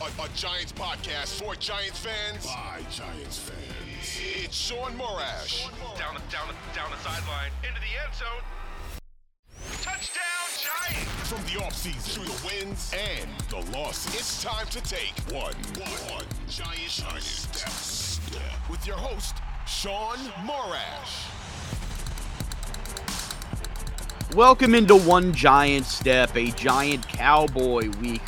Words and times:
A, 0.00 0.04
a, 0.04 0.24
a 0.24 0.28
Giants 0.34 0.72
podcast 0.72 1.40
for 1.40 1.54
Giants 1.54 1.98
fans 1.98 2.46
by 2.46 2.80
Giants 2.90 3.38
fans. 3.38 4.20
It's 4.44 4.56
Shaun 4.56 4.92
Morash. 4.92 5.68
Down 5.98 6.14
the, 6.14 6.20
down 6.30 6.48
the, 6.48 6.54
down 6.74 6.90
the 6.90 6.96
sideline, 6.98 7.50
into 7.62 7.80
the 7.80 7.94
end 8.02 8.14
zone. 8.14 8.42
Touchdown 9.82 10.48
Giants! 10.58 11.28
From 11.28 11.42
the 11.44 11.60
offseason 11.60 12.14
to 12.14 12.20
the 12.20 12.46
wins 12.46 12.92
and 12.92 13.30
the 13.50 13.76
losses, 13.76 14.14
it's 14.14 14.42
time 14.42 14.66
to 14.68 14.80
take 14.82 15.14
one, 15.32 15.54
one, 15.78 16.16
one 16.16 16.24
Giants, 16.48 16.98
Giants 16.98 17.26
step, 17.26 17.70
step 17.70 18.70
with 18.70 18.86
your 18.86 18.96
host, 18.96 19.36
Shaun 19.66 20.18
Morash. 20.44 21.30
Welcome 24.34 24.74
into 24.74 24.96
One 24.96 25.32
Giant 25.32 25.86
Step, 25.86 26.34
a 26.34 26.50
Giant 26.50 27.06
Cowboy 27.06 27.88
week. 28.00 28.22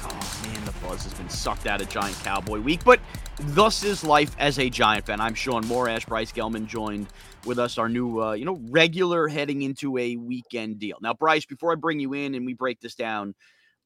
Buzz 0.87 1.03
has 1.03 1.15
been 1.15 1.29
sucked 1.29 1.67
out 1.67 1.81
of 1.81 1.89
Giant 1.89 2.17
Cowboy 2.23 2.61
week, 2.61 2.84
but 2.84 3.01
thus 3.39 3.83
is 3.83 4.05
life 4.05 4.37
as 4.39 4.61
a 4.61 4.70
Giant 4.70 5.06
fan. 5.06 5.20
I'm 5.20 5.34
Shaun 5.34 5.65
Morash. 5.65 6.06
Bryce 6.06 6.31
Gelman 6.31 6.69
joined 6.69 7.09
with 7.45 7.59
us, 7.59 7.77
our 7.77 7.89
new, 7.89 8.23
uh, 8.23 8.34
you 8.34 8.45
know, 8.45 8.61
regular 8.70 9.27
heading 9.27 9.62
into 9.62 9.98
a 9.98 10.14
weekend 10.14 10.79
deal. 10.79 10.97
Now, 11.01 11.12
Bryce, 11.12 11.45
before 11.45 11.73
I 11.73 11.75
bring 11.75 11.98
you 11.98 12.12
in 12.12 12.37
and 12.37 12.47
we 12.47 12.55
break 12.55 12.81
this 12.81 12.95
down, 12.95 13.34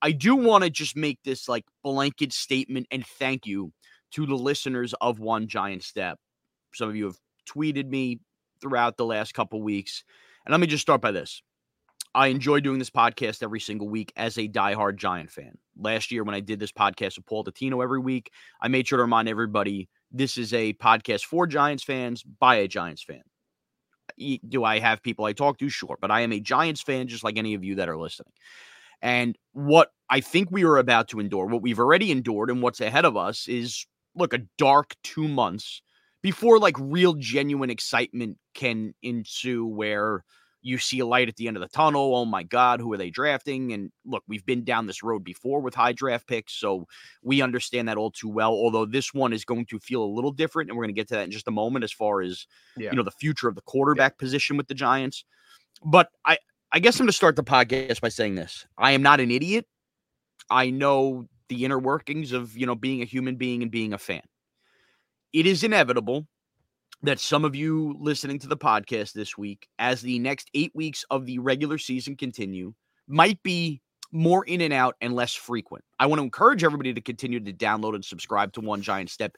I 0.02 0.12
do 0.12 0.36
want 0.36 0.64
to 0.64 0.68
just 0.68 0.94
make 0.94 1.18
this 1.24 1.48
like 1.48 1.64
blanket 1.82 2.34
statement 2.34 2.86
and 2.90 3.06
thank 3.06 3.46
you 3.46 3.72
to 4.12 4.26
the 4.26 4.36
listeners 4.36 4.92
of 5.00 5.20
One 5.20 5.48
Giant 5.48 5.82
Step. 5.82 6.18
Some 6.74 6.90
of 6.90 6.96
you 6.96 7.06
have 7.06 7.16
tweeted 7.48 7.88
me 7.88 8.20
throughout 8.60 8.98
the 8.98 9.06
last 9.06 9.32
couple 9.32 9.62
weeks, 9.62 10.04
and 10.44 10.52
let 10.52 10.60
me 10.60 10.66
just 10.66 10.82
start 10.82 11.00
by 11.00 11.12
this. 11.12 11.42
I 12.14 12.28
enjoy 12.28 12.60
doing 12.60 12.78
this 12.78 12.90
podcast 12.90 13.42
every 13.42 13.60
single 13.60 13.88
week 13.88 14.12
as 14.16 14.36
a 14.36 14.48
diehard 14.48 14.96
Giant 14.96 15.30
fan. 15.30 15.56
Last 15.78 16.10
year, 16.10 16.24
when 16.24 16.34
I 16.34 16.40
did 16.40 16.58
this 16.58 16.72
podcast 16.72 17.16
with 17.16 17.26
Paul 17.26 17.44
Dottino 17.44 17.82
every 17.82 18.00
week, 18.00 18.32
I 18.60 18.68
made 18.68 18.88
sure 18.88 18.96
to 18.96 19.02
remind 19.02 19.28
everybody 19.28 19.88
this 20.10 20.36
is 20.36 20.52
a 20.52 20.72
podcast 20.74 21.24
for 21.24 21.46
Giants 21.46 21.84
fans 21.84 22.22
by 22.22 22.56
a 22.56 22.68
Giants 22.68 23.04
fan. 23.04 23.22
Do 24.48 24.64
I 24.64 24.80
have 24.80 25.02
people 25.02 25.24
I 25.24 25.32
talk 25.32 25.58
to? 25.58 25.68
Sure. 25.68 25.96
But 26.00 26.10
I 26.10 26.22
am 26.22 26.32
a 26.32 26.40
Giants 26.40 26.82
fan, 26.82 27.06
just 27.06 27.22
like 27.22 27.38
any 27.38 27.54
of 27.54 27.62
you 27.62 27.76
that 27.76 27.88
are 27.88 27.96
listening. 27.96 28.32
And 29.00 29.38
what 29.52 29.90
I 30.10 30.20
think 30.20 30.50
we 30.50 30.64
are 30.64 30.78
about 30.78 31.08
to 31.08 31.20
endure, 31.20 31.46
what 31.46 31.62
we've 31.62 31.78
already 31.78 32.10
endured, 32.10 32.50
and 32.50 32.60
what's 32.60 32.80
ahead 32.80 33.04
of 33.04 33.16
us 33.16 33.46
is 33.46 33.86
look, 34.16 34.34
a 34.34 34.42
dark 34.58 34.94
two 35.04 35.28
months 35.28 35.80
before 36.22 36.58
like 36.58 36.76
real 36.78 37.14
genuine 37.14 37.70
excitement 37.70 38.36
can 38.54 38.94
ensue 39.02 39.64
where 39.64 40.24
you 40.62 40.78
see 40.78 40.98
a 40.98 41.06
light 41.06 41.28
at 41.28 41.36
the 41.36 41.48
end 41.48 41.56
of 41.56 41.60
the 41.62 41.68
tunnel. 41.68 42.14
Oh 42.14 42.24
my 42.24 42.42
God, 42.42 42.80
who 42.80 42.92
are 42.92 42.96
they 42.96 43.10
drafting? 43.10 43.72
And 43.72 43.90
look, 44.04 44.22
we've 44.28 44.44
been 44.44 44.62
down 44.64 44.86
this 44.86 45.02
road 45.02 45.24
before 45.24 45.60
with 45.60 45.74
high 45.74 45.92
draft 45.92 46.26
picks, 46.26 46.52
so 46.52 46.86
we 47.22 47.40
understand 47.42 47.88
that 47.88 47.96
all 47.96 48.10
too 48.10 48.28
well. 48.28 48.50
Although 48.52 48.86
this 48.86 49.14
one 49.14 49.32
is 49.32 49.44
going 49.44 49.66
to 49.66 49.78
feel 49.78 50.02
a 50.02 50.04
little 50.14 50.32
different, 50.32 50.68
and 50.68 50.76
we're 50.76 50.84
going 50.84 50.94
to 50.94 51.00
get 51.00 51.08
to 51.08 51.14
that 51.14 51.24
in 51.24 51.30
just 51.30 51.48
a 51.48 51.52
moment 51.52 51.84
as 51.84 51.92
far 51.92 52.20
as 52.20 52.46
Yeah. 52.76 52.90
you 52.90 52.96
know 52.96 53.02
the 53.02 53.10
future 53.10 53.48
of 53.48 53.54
the 53.54 53.62
quarterback 53.62 54.18
position 54.18 54.56
with 54.56 54.68
the 54.68 54.74
Giants. 54.74 55.24
But 55.84 56.08
I, 56.26 56.36
I 56.72 56.78
guess 56.78 56.96
I'm 56.96 57.04
going 57.04 57.08
to 57.08 57.12
start 57.14 57.36
the 57.36 57.44
podcast 57.44 58.00
by 58.00 58.10
saying 58.10 58.34
this: 58.34 58.66
I 58.76 58.92
am 58.92 59.02
not 59.02 59.20
an 59.20 59.30
idiot. 59.30 59.66
I 60.50 60.70
know 60.70 61.26
the 61.48 61.64
inner 61.64 61.78
workings 61.78 62.32
of 62.32 62.56
you 62.56 62.66
know 62.66 62.74
being 62.74 63.00
a 63.02 63.06
human 63.06 63.36
being 63.36 63.62
and 63.62 63.70
being 63.70 63.92
a 63.92 63.98
fan. 63.98 64.22
It 65.32 65.46
is 65.46 65.64
inevitable 65.64 66.26
that 67.02 67.20
some 67.20 67.44
of 67.44 67.54
you 67.54 67.96
listening 67.98 68.38
to 68.40 68.46
the 68.46 68.56
podcast 68.56 69.12
this 69.12 69.38
week, 69.38 69.68
as 69.78 70.02
the 70.02 70.18
next 70.18 70.50
eight 70.54 70.72
weeks 70.74 71.04
of 71.10 71.26
the 71.26 71.38
regular 71.38 71.78
season 71.78 72.16
continue, 72.16 72.74
might 73.08 73.42
be 73.42 73.80
more 74.12 74.44
in 74.44 74.60
and 74.60 74.72
out 74.72 74.96
and 75.00 75.14
less 75.14 75.34
frequent. 75.34 75.84
I 75.98 76.06
want 76.06 76.18
to 76.18 76.24
encourage 76.24 76.64
everybody 76.64 76.92
to 76.92 77.00
continue 77.00 77.40
to 77.40 77.52
download 77.52 77.94
and 77.94 78.04
subscribe 78.04 78.52
to 78.54 78.60
One 78.60 78.82
Giant 78.82 79.10
Step 79.10 79.36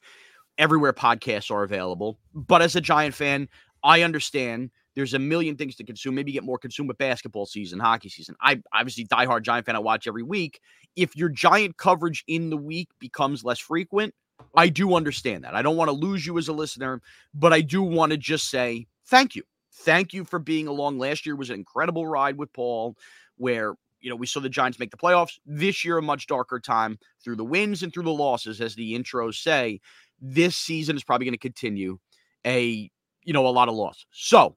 everywhere 0.58 0.92
podcasts 0.92 1.50
are 1.50 1.62
available. 1.62 2.18
But 2.34 2.62
as 2.62 2.76
a 2.76 2.80
Giant 2.80 3.14
fan, 3.14 3.48
I 3.84 4.02
understand 4.02 4.70
there's 4.94 5.14
a 5.14 5.18
million 5.18 5.56
things 5.56 5.76
to 5.76 5.84
consume. 5.84 6.14
Maybe 6.14 6.32
get 6.32 6.44
more 6.44 6.58
consumed 6.58 6.88
with 6.88 6.98
basketball 6.98 7.46
season, 7.46 7.78
hockey 7.78 8.08
season. 8.08 8.34
I 8.40 8.60
obviously 8.72 9.06
diehard 9.06 9.42
Giant 9.42 9.66
fan. 9.66 9.76
I 9.76 9.80
watch 9.80 10.06
every 10.06 10.22
week. 10.22 10.60
If 10.96 11.16
your 11.16 11.28
Giant 11.28 11.76
coverage 11.76 12.24
in 12.26 12.50
the 12.50 12.56
week 12.56 12.88
becomes 12.98 13.44
less 13.44 13.58
frequent, 13.58 14.14
I 14.54 14.68
do 14.68 14.94
understand 14.94 15.44
that. 15.44 15.54
I 15.54 15.62
don't 15.62 15.76
want 15.76 15.88
to 15.88 15.96
lose 15.96 16.26
you 16.26 16.38
as 16.38 16.48
a 16.48 16.52
listener, 16.52 17.00
but 17.34 17.52
I 17.52 17.60
do 17.60 17.82
want 17.82 18.12
to 18.12 18.18
just 18.18 18.50
say 18.50 18.86
thank 19.06 19.34
you. 19.34 19.42
Thank 19.74 20.12
you 20.12 20.24
for 20.24 20.38
being 20.38 20.68
along. 20.68 20.98
Last 20.98 21.26
year 21.26 21.34
was 21.34 21.50
an 21.50 21.56
incredible 21.56 22.06
ride 22.06 22.36
with 22.36 22.52
Paul, 22.52 22.96
where 23.36 23.74
you 24.00 24.10
know 24.10 24.16
we 24.16 24.26
saw 24.26 24.40
the 24.40 24.48
Giants 24.48 24.78
make 24.78 24.90
the 24.90 24.96
playoffs. 24.96 25.38
This 25.46 25.84
year, 25.84 25.98
a 25.98 26.02
much 26.02 26.26
darker 26.26 26.60
time 26.60 26.98
through 27.22 27.36
the 27.36 27.44
wins 27.44 27.82
and 27.82 27.92
through 27.92 28.04
the 28.04 28.12
losses, 28.12 28.60
as 28.60 28.74
the 28.74 28.98
intros 28.98 29.34
say. 29.34 29.80
This 30.20 30.56
season 30.56 30.96
is 30.96 31.02
probably 31.02 31.26
going 31.26 31.34
to 31.34 31.38
continue 31.38 31.98
a 32.46 32.90
you 33.24 33.32
know 33.32 33.46
a 33.46 33.48
lot 33.48 33.68
of 33.68 33.74
loss. 33.74 34.06
So, 34.12 34.56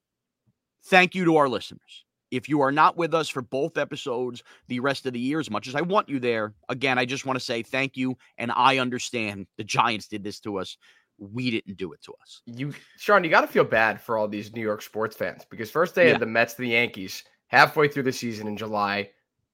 thank 0.86 1.16
you 1.16 1.26
to 1.26 1.38
our 1.38 1.50
listeners. 1.50 2.05
If 2.36 2.50
you 2.50 2.62
are 2.62 2.72
not 2.72 2.98
with 2.98 3.14
us 3.14 3.30
for 3.30 3.42
both 3.42 3.78
episodes 3.78 4.44
the 4.68 4.80
rest 4.80 5.06
of 5.06 5.14
the 5.14 5.20
year, 5.20 5.40
as 5.40 5.50
much 5.50 5.68
as 5.68 5.76
I 5.76 5.82
want 5.82 6.10
you 6.10 6.20
there, 6.20 6.54
again, 6.70 6.98
I 6.98 7.06
just 7.06 7.26
want 7.26 7.40
to 7.40 7.44
say 7.46 7.64
thank 7.64 7.96
you. 7.98 8.18
And 8.38 8.52
I 8.56 8.78
understand 8.80 9.48
the 9.58 9.64
Giants 9.64 10.08
did 10.08 10.24
this 10.24 10.40
to 10.42 10.58
us. 10.58 10.78
We 11.18 11.50
didn't 11.50 11.78
do 11.78 11.94
it 11.94 12.02
to 12.04 12.14
us. 12.22 12.42
You, 12.46 12.74
Shaun, 12.98 13.24
you 13.24 13.30
got 13.30 13.42
to 13.42 13.48
feel 13.48 13.64
bad 13.64 14.02
for 14.02 14.18
all 14.18 14.28
these 14.28 14.54
New 14.54 14.62
York 14.62 14.82
sports 14.82 15.16
fans 15.16 15.46
because 15.50 15.72
first 15.72 15.96
they 15.96 16.06
Yeah. 16.08 16.12
had 16.14 16.22
the 16.22 16.26
Mets, 16.26 16.56
the 16.56 16.68
Yankees, 16.68 17.24
halfway 17.48 17.88
through 17.88 18.04
the 18.04 18.12
season 18.12 18.48
in 18.48 18.58
July, 18.58 19.10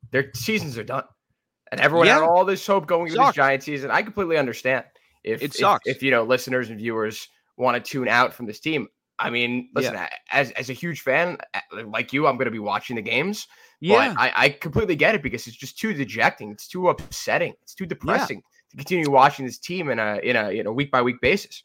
their 0.09 0.31
seasons 0.33 0.77
are 0.79 0.83
done, 0.83 1.03
and 1.71 1.79
everyone 1.79 2.07
had 2.07 2.23
all 2.23 2.43
this 2.45 2.65
hope 2.65 2.87
going 2.87 3.07
into 3.11 3.19
this. 3.23 3.35
Giant 3.35 3.61
season. 3.61 3.91
I 3.91 4.01
completely 4.01 4.37
understand 4.37 4.85
if 5.23 5.41
It 5.43 5.45
if- 5.45 5.53
sucks. 5.53 5.87
if, 5.87 6.01
you 6.01 6.09
know 6.09 6.23
listeners 6.23 6.69
and 6.69 6.79
viewers 6.79 7.27
want 7.57 7.75
to 7.75 7.91
tune 7.91 8.07
out 8.07 8.33
from 8.33 8.47
this 8.47 8.59
team. 8.59 8.87
I 9.21 9.29
mean, 9.29 9.69
listen, 9.75 9.95
a- 10.31 10.35
as 10.35 10.51
as 10.51 10.69
a 10.69 10.73
huge 10.73 11.01
fan 11.01 11.37
like 11.85 12.13
you, 12.13 12.27
I'm 12.27 12.35
going 12.37 12.45
to 12.45 12.51
be 12.51 12.59
watching 12.59 12.95
the 12.95 13.01
games. 13.01 13.47
But 14.13 14.21
I, 14.21 14.33
I 14.35 14.49
completely 14.49 14.95
get 14.95 15.15
it 15.15 15.23
because 15.23 15.47
it's 15.47 15.55
just 15.57 15.77
too 15.79 15.93
dejecting. 15.93 16.51
It's 16.51 16.67
too 16.67 16.89
upsetting. 16.89 17.53
It's 17.63 17.73
too 17.73 17.85
depressing 17.85 18.43
to 18.71 18.77
continue 18.77 19.09
watching 19.09 19.45
this 19.45 19.57
team 19.57 19.89
in 19.89 19.99
a 19.99 20.17
in 20.17 20.35
a 20.35 20.51
you 20.51 20.63
know 20.63 20.71
week 20.71 20.91
by 20.91 21.01
week 21.01 21.19
basis. 21.21 21.63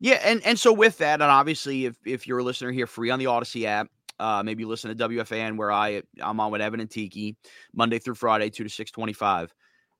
Yeah, 0.00 0.20
and 0.24 0.40
and 0.44 0.58
so 0.58 0.72
with 0.72 0.98
that, 0.98 1.14
and 1.20 1.30
obviously, 1.30 1.86
if 1.86 1.96
if 2.06 2.26
you're 2.26 2.38
a 2.38 2.44
listener 2.44 2.70
here, 2.70 2.86
free 2.86 3.10
on 3.10 3.18
the 3.18 3.24
Audacy 3.24 3.64
app, 3.64 3.88
uh, 4.20 4.42
maybe 4.44 4.62
you 4.62 4.68
listen 4.68 4.96
to 4.96 5.08
WFAN 5.08 5.56
where 5.56 5.72
I 5.72 6.02
I'm 6.20 6.38
on 6.38 6.52
with 6.52 6.60
Evan 6.60 6.80
and 6.80 6.90
Tiki 6.90 7.36
Monday 7.74 7.98
through 7.98 8.14
Friday, 8.14 8.50
two 8.50 8.64
to 8.64 8.70
six 8.70 8.90
twenty 8.92 9.12
five. 9.12 9.52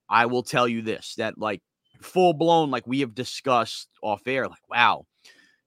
I 0.08 0.26
will 0.26 0.44
tell 0.44 0.69
you 0.69 0.82
this: 0.82 1.14
that 1.17 1.38
like 1.38 1.62
full 2.00 2.32
blown, 2.32 2.70
like 2.70 2.87
we 2.87 3.00
have 3.00 3.14
discussed 3.14 3.88
off 4.00 4.23
air, 4.26 4.46
like 4.46 4.69
wow, 4.70 5.05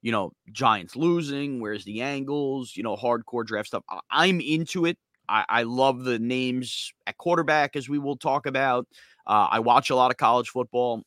you 0.02 0.12
know, 0.12 0.32
Giants 0.52 0.96
losing. 0.96 1.60
Where's 1.60 1.86
the 1.86 2.02
angles? 2.02 2.74
You 2.76 2.84
know, 2.84 2.96
hardcore 2.96 3.46
draft 3.46 3.68
stuff. 3.68 3.84
I'm 4.10 4.42
into 4.42 4.86
it. 4.86 4.98
I, 5.30 5.46
I 5.48 5.64
love 5.64 6.04
the 6.04 6.20
names 6.20 6.92
at 7.08 7.18
quarterback, 7.18 7.76
as 7.76 7.88
we 7.88 8.00
will 8.00 8.18
talk 8.18 8.46
about. 8.46 8.88
Uh, 9.26 9.48
I 9.52 9.60
watch 9.60 9.90
a 9.90 9.96
lot 9.96 10.12
of 10.12 10.18
college 10.18 10.50
football. 10.50 11.04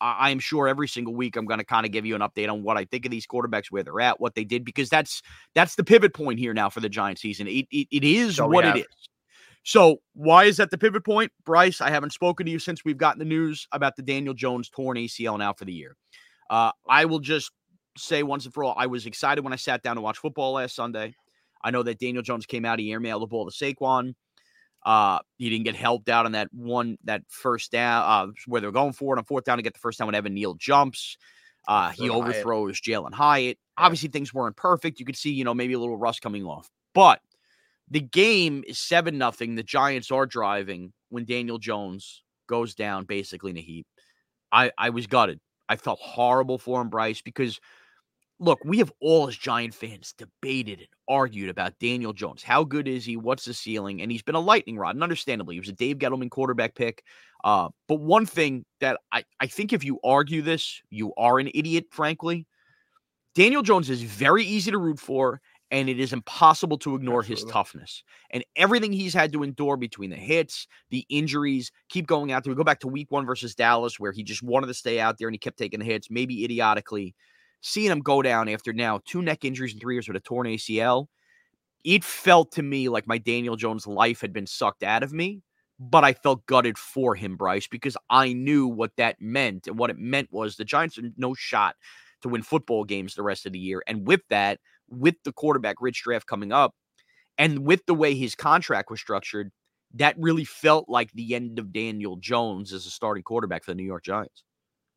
I 0.00 0.30
am 0.30 0.38
sure 0.38 0.68
every 0.68 0.86
single 0.86 1.12
week 1.12 1.34
I'm 1.34 1.44
going 1.44 1.58
to 1.58 1.64
kind 1.66 1.84
of 1.84 1.90
give 1.90 2.06
you 2.06 2.14
an 2.14 2.20
update 2.20 2.48
on 2.48 2.62
what 2.62 2.76
I 2.76 2.84
think 2.84 3.04
of 3.04 3.10
these 3.10 3.26
quarterbacks, 3.26 3.66
where 3.70 3.82
they're 3.82 4.00
at, 4.00 4.20
what 4.20 4.36
they 4.36 4.44
did, 4.44 4.64
because 4.64 4.88
that's 4.88 5.22
that's 5.56 5.74
the 5.74 5.82
pivot 5.82 6.14
point 6.14 6.38
here 6.38 6.54
now 6.54 6.70
for 6.70 6.78
the 6.78 6.88
Giant 6.88 7.18
season. 7.18 7.48
It 7.48 7.66
it, 7.72 7.88
it 7.90 8.04
is 8.04 8.36
So 8.36 8.46
what 8.46 8.64
have- 8.64 8.76
it 8.76 8.80
is. 8.80 9.08
So 9.64 9.96
why 10.14 10.44
is 10.44 10.56
that 10.58 10.70
the 10.70 10.78
pivot 10.78 11.04
point, 11.04 11.30
Bryce? 11.44 11.80
I 11.80 11.90
haven't 11.90 12.12
spoken 12.12 12.46
to 12.46 12.52
you 12.52 12.58
since 12.60 12.84
we've 12.84 12.96
gotten 12.96 13.18
the 13.18 13.24
news 13.24 13.66
about 13.72 13.96
the 13.96 14.02
Daniel 14.02 14.32
Jones 14.32 14.70
torn 14.70 14.96
ACL 14.96 15.36
now 15.36 15.52
for 15.52 15.64
the 15.66 15.72
year. 15.72 15.94
Uh, 16.48 16.70
I 16.88 17.04
will 17.04 17.18
just 17.18 17.50
say 17.98 18.22
once 18.22 18.44
and 18.44 18.54
for 18.54 18.64
all, 18.64 18.74
I 18.76 18.86
was 18.86 19.06
excited 19.06 19.42
when 19.42 19.52
I 19.52 19.56
sat 19.56 19.82
down 19.82 19.96
to 19.96 20.02
watch 20.02 20.18
football 20.18 20.52
last 20.52 20.74
Sunday. 20.74 21.14
I 21.62 21.70
know 21.70 21.82
that 21.82 21.98
Daniel 21.98 22.22
Jones 22.22 22.46
came 22.46 22.64
out, 22.64 22.78
he 22.78 22.90
airmailed 22.90 23.20
the 23.20 23.26
ball 23.26 23.48
to 23.48 23.52
Saquon. 23.52 24.14
Uh, 24.86 25.18
he 25.36 25.50
didn't 25.50 25.64
get 25.64 25.74
helped 25.74 26.08
out 26.08 26.24
on 26.24 26.32
that 26.32 26.48
one, 26.52 26.96
that 27.04 27.22
first 27.28 27.72
down, 27.72 28.04
uh, 28.04 28.32
where 28.46 28.60
they're 28.60 28.70
going 28.70 28.92
for 28.92 29.14
it 29.14 29.18
on 29.18 29.24
fourth 29.24 29.44
down 29.44 29.58
to 29.58 29.62
get 29.62 29.74
the 29.74 29.80
first 29.80 29.98
down 29.98 30.06
when 30.06 30.14
Evan 30.14 30.34
Neal 30.34 30.54
jumps. 30.54 31.16
Uh, 31.66 31.90
he 31.90 32.08
overthrows 32.08 32.80
Jalen 32.80 33.12
Hyatt. 33.12 33.58
Obviously, 33.76 34.08
things 34.08 34.32
weren't 34.32 34.56
perfect. 34.56 35.00
You 35.00 35.04
could 35.04 35.16
see, 35.16 35.32
you 35.32 35.44
know, 35.44 35.52
maybe 35.52 35.74
a 35.74 35.78
little 35.78 35.98
rust 35.98 36.22
coming 36.22 36.44
off. 36.44 36.70
But 36.94 37.20
the 37.90 38.00
game 38.00 38.64
is 38.66 38.78
7 38.78 39.18
nothing. 39.18 39.56
The 39.56 39.62
Giants 39.62 40.10
are 40.10 40.24
driving 40.24 40.92
when 41.10 41.26
Daniel 41.26 41.58
Jones 41.58 42.22
goes 42.48 42.74
down 42.74 43.04
basically 43.04 43.50
in 43.50 43.58
a 43.58 43.60
heap. 43.60 43.86
I, 44.50 44.70
I 44.78 44.90
was 44.90 45.06
gutted. 45.06 45.40
I 45.68 45.76
felt 45.76 45.98
horrible 46.00 46.56
for 46.56 46.80
him, 46.80 46.88
Bryce, 46.88 47.20
because– 47.20 47.60
look, 48.40 48.60
we 48.64 48.78
have 48.78 48.92
all 49.00 49.28
as 49.28 49.36
Giant 49.36 49.74
fans 49.74 50.14
debated 50.16 50.78
and 50.80 50.88
argued 51.08 51.50
about 51.50 51.78
Daniel 51.78 52.12
Jones. 52.12 52.42
How 52.42 52.64
good 52.64 52.86
is 52.86 53.04
he? 53.04 53.16
What's 53.16 53.44
the 53.44 53.54
ceiling? 53.54 54.00
And 54.00 54.10
he's 54.10 54.22
been 54.22 54.34
a 54.34 54.40
lightning 54.40 54.78
rod, 54.78 54.94
and 54.94 55.02
understandably, 55.02 55.56
he 55.56 55.60
was 55.60 55.68
a 55.68 55.72
Dave 55.72 55.98
Gettleman 55.98 56.30
quarterback 56.30 56.74
pick. 56.74 57.02
Uh, 57.44 57.68
but 57.86 58.00
one 58.00 58.26
thing 58.26 58.64
that 58.80 58.98
I, 59.12 59.24
I 59.40 59.46
think 59.46 59.72
if 59.72 59.84
you 59.84 59.98
argue 60.04 60.42
this, 60.42 60.80
you 60.90 61.12
are 61.16 61.38
an 61.38 61.50
idiot, 61.54 61.86
frankly. 61.90 62.46
Daniel 63.34 63.62
Jones 63.62 63.90
is 63.90 64.02
very 64.02 64.44
easy 64.44 64.70
to 64.70 64.78
root 64.78 64.98
for, 64.98 65.40
and 65.70 65.88
it 65.88 66.00
is 66.00 66.12
impossible 66.12 66.78
to 66.78 66.94
ignore 66.94 67.20
Absolutely. 67.20 67.44
his 67.44 67.52
toughness 67.52 68.02
and 68.30 68.44
everything 68.56 68.92
he's 68.92 69.14
had 69.14 69.32
to 69.32 69.42
endure 69.42 69.76
between 69.76 70.10
the 70.10 70.16
hits, 70.16 70.66
the 70.90 71.04
injuries. 71.08 71.70
Keep 71.90 72.06
going 72.06 72.32
out 72.32 72.42
there. 72.42 72.52
We 72.52 72.56
go 72.56 72.64
back 72.64 72.80
to 72.80 72.88
week 72.88 73.10
one 73.10 73.26
versus 73.26 73.54
Dallas, 73.54 74.00
where 74.00 74.10
he 74.10 74.22
just 74.22 74.42
wanted 74.42 74.68
to 74.68 74.74
stay 74.74 74.98
out 74.98 75.18
there 75.18 75.28
and 75.28 75.34
he 75.34 75.38
kept 75.38 75.58
taking 75.58 75.78
the 75.78 75.86
hits, 75.86 76.10
maybe 76.10 76.42
idiotically 76.44 77.14
seeing 77.60 77.90
him 77.90 78.00
go 78.00 78.22
down 78.22 78.48
after 78.48 78.72
now 78.72 79.00
two 79.04 79.22
neck 79.22 79.44
injuries 79.44 79.74
in 79.74 79.80
three 79.80 79.94
years 79.94 80.08
with 80.08 80.16
a 80.16 80.20
torn 80.20 80.46
ACL, 80.46 81.06
it 81.84 82.04
felt 82.04 82.52
to 82.52 82.62
me 82.62 82.88
like 82.88 83.06
my 83.06 83.18
Daniel 83.18 83.56
Jones 83.56 83.86
life 83.86 84.20
had 84.20 84.32
been 84.32 84.46
sucked 84.46 84.82
out 84.82 85.02
of 85.02 85.12
me. 85.12 85.42
But 85.80 86.02
I 86.02 86.12
felt 86.12 86.44
gutted 86.46 86.76
for 86.76 87.14
him, 87.14 87.36
Bryce, 87.36 87.68
because 87.68 87.96
I 88.10 88.32
knew 88.32 88.66
what 88.66 88.90
that 88.96 89.20
meant. 89.20 89.68
And 89.68 89.78
what 89.78 89.90
it 89.90 89.98
meant 89.98 90.28
was 90.32 90.56
the 90.56 90.64
Giants 90.64 90.96
had 90.96 91.12
no 91.16 91.34
shot 91.34 91.76
to 92.22 92.28
win 92.28 92.42
football 92.42 92.82
games 92.82 93.14
the 93.14 93.22
rest 93.22 93.46
of 93.46 93.52
the 93.52 93.60
year. 93.60 93.82
And 93.86 94.04
with 94.04 94.22
that, 94.28 94.58
with 94.88 95.14
the 95.24 95.32
quarterback 95.32 95.76
rich 95.80 96.02
draft 96.02 96.26
coming 96.26 96.50
up, 96.50 96.74
and 97.38 97.60
with 97.60 97.86
the 97.86 97.94
way 97.94 98.16
his 98.16 98.34
contract 98.34 98.90
was 98.90 99.00
structured, 99.00 99.52
that 99.94 100.16
really 100.18 100.44
felt 100.44 100.88
like 100.88 101.12
the 101.12 101.34
end 101.34 101.60
of 101.60 101.72
Daniel 101.72 102.16
Jones 102.16 102.72
as 102.72 102.84
a 102.86 102.90
starting 102.90 103.22
quarterback 103.22 103.62
for 103.62 103.70
the 103.70 103.76
New 103.76 103.84
York 103.84 104.02
Giants. 104.02 104.42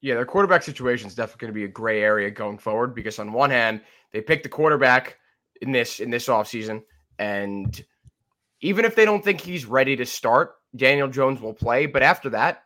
Yeah, 0.01 0.15
their 0.15 0.25
quarterback 0.25 0.63
situation 0.63 1.07
is 1.07 1.15
definitely 1.15 1.41
going 1.41 1.53
to 1.53 1.59
be 1.59 1.65
a 1.65 1.67
gray 1.67 2.01
area 2.01 2.31
going 2.31 2.57
forward 2.57 2.95
because 2.95 3.19
on 3.19 3.33
one 3.33 3.51
hand, 3.51 3.81
they 4.11 4.21
picked 4.21 4.43
the 4.43 4.49
quarterback 4.49 5.17
in 5.61 5.71
this 5.71 5.99
in 5.99 6.09
this 6.09 6.27
offseason, 6.27 6.81
and 7.19 7.83
even 8.61 8.85
if 8.85 8.95
they 8.95 9.05
don't 9.05 9.23
think 9.23 9.41
he's 9.41 9.65
ready 9.65 9.95
to 9.95 10.05
start, 10.05 10.55
Daniel 10.75 11.07
Jones 11.07 11.41
will 11.41 11.53
play. 11.53 11.85
But 11.85 12.03
after 12.03 12.29
that, 12.29 12.63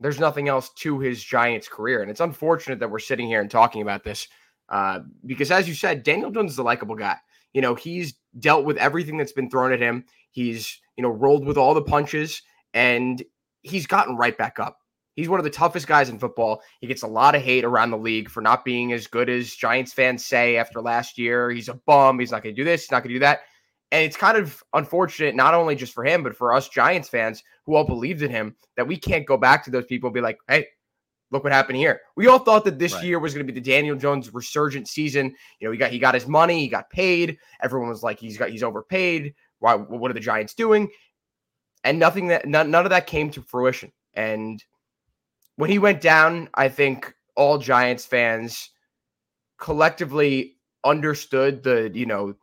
there's 0.00 0.20
nothing 0.20 0.48
else 0.48 0.70
to 0.70 0.98
his 0.98 1.22
Giants 1.22 1.68
career. 1.68 2.02
And 2.02 2.10
it's 2.10 2.20
unfortunate 2.20 2.78
that 2.80 2.90
we're 2.90 2.98
sitting 2.98 3.26
here 3.26 3.40
and 3.40 3.50
talking 3.50 3.82
about 3.82 4.04
this 4.04 4.28
uh, 4.68 5.00
because, 5.24 5.50
as 5.50 5.68
you 5.68 5.74
said, 5.74 6.02
Daniel 6.02 6.30
Jones 6.30 6.52
is 6.52 6.58
a 6.58 6.62
likable 6.62 6.96
guy. 6.96 7.16
You 7.52 7.62
know, 7.62 7.74
he's 7.74 8.14
dealt 8.38 8.64
with 8.64 8.76
everything 8.76 9.16
that's 9.16 9.32
been 9.32 9.50
thrown 9.50 9.72
at 9.72 9.80
him. 9.80 10.04
He's, 10.30 10.80
you 10.96 11.02
know, 11.02 11.10
rolled 11.10 11.46
with 11.46 11.56
all 11.56 11.74
the 11.74 11.82
punches 11.82 12.42
and 12.72 13.22
he's 13.62 13.86
gotten 13.86 14.16
right 14.16 14.36
back 14.36 14.58
up. 14.58 14.78
He's 15.14 15.28
one 15.28 15.38
of 15.38 15.44
the 15.44 15.50
toughest 15.50 15.86
guys 15.86 16.08
in 16.08 16.18
football. 16.18 16.62
He 16.80 16.86
gets 16.86 17.02
a 17.02 17.06
lot 17.06 17.34
of 17.34 17.42
hate 17.42 17.64
around 17.64 17.90
the 17.90 17.98
league 17.98 18.28
for 18.28 18.40
not 18.40 18.64
being 18.64 18.92
as 18.92 19.06
good 19.06 19.28
as 19.28 19.54
Giants 19.54 19.92
fans 19.92 20.24
say 20.24 20.56
after 20.56 20.80
last 20.80 21.18
year. 21.18 21.50
He's 21.50 21.68
a 21.68 21.74
bum. 21.74 22.18
He's 22.18 22.32
not 22.32 22.42
going 22.42 22.54
to 22.54 22.60
do 22.60 22.64
this. 22.64 22.82
He's 22.82 22.90
not 22.90 23.02
going 23.02 23.10
to 23.10 23.14
do 23.14 23.20
that. 23.20 23.40
And 23.92 24.02
it's 24.02 24.16
kind 24.16 24.36
of 24.36 24.62
unfortunate, 24.72 25.36
not 25.36 25.54
only 25.54 25.76
just 25.76 25.94
for 25.94 26.04
him, 26.04 26.24
but 26.24 26.36
for 26.36 26.52
us 26.52 26.68
Giants 26.68 27.08
fans 27.08 27.44
who 27.64 27.76
all 27.76 27.84
believed 27.84 28.22
in 28.22 28.30
him, 28.30 28.56
that 28.76 28.88
we 28.88 28.96
can't 28.96 29.26
go 29.26 29.36
back 29.36 29.64
to 29.64 29.70
those 29.70 29.84
people 29.84 30.08
and 30.08 30.14
be 30.14 30.20
like, 30.20 30.38
hey, 30.48 30.66
look 31.30 31.44
what 31.44 31.52
happened 31.52 31.78
here. 31.78 32.00
We 32.16 32.26
all 32.26 32.40
thought 32.40 32.64
that 32.64 32.78
this 32.78 32.94
right. 32.94 33.04
year 33.04 33.18
was 33.20 33.34
going 33.34 33.46
to 33.46 33.52
be 33.52 33.58
the 33.58 33.64
Daniel 33.64 33.96
Jones 33.96 34.34
resurgent 34.34 34.88
season. 34.88 35.34
You 35.60 35.68
know, 35.68 35.72
he 35.72 35.78
got 35.78 35.92
he 35.92 35.98
got 36.00 36.14
his 36.14 36.26
money, 36.26 36.60
he 36.60 36.68
got 36.68 36.90
paid. 36.90 37.38
Everyone 37.62 37.88
was 37.88 38.02
like, 38.02 38.18
he's 38.18 38.36
got 38.36 38.50
he's 38.50 38.62
overpaid. 38.64 39.34
Why? 39.60 39.74
What 39.74 40.10
are 40.10 40.14
the 40.14 40.20
Giants 40.20 40.54
doing? 40.54 40.88
And 41.84 41.98
nothing 41.98 42.28
that 42.28 42.48
none, 42.48 42.70
none 42.70 42.86
of 42.86 42.90
that 42.90 43.06
came 43.06 43.30
to 43.30 43.42
fruition. 43.42 43.92
And 44.14 44.62
when 45.56 45.70
he 45.70 45.78
went 45.78 46.00
down, 46.00 46.48
I 46.54 46.68
think 46.68 47.14
all 47.36 47.58
Giants 47.58 48.06
fans 48.06 48.70
collectively 49.58 50.56
understood 50.84 51.62
the, 51.62 51.90
you 51.94 52.06
know, 52.06 52.34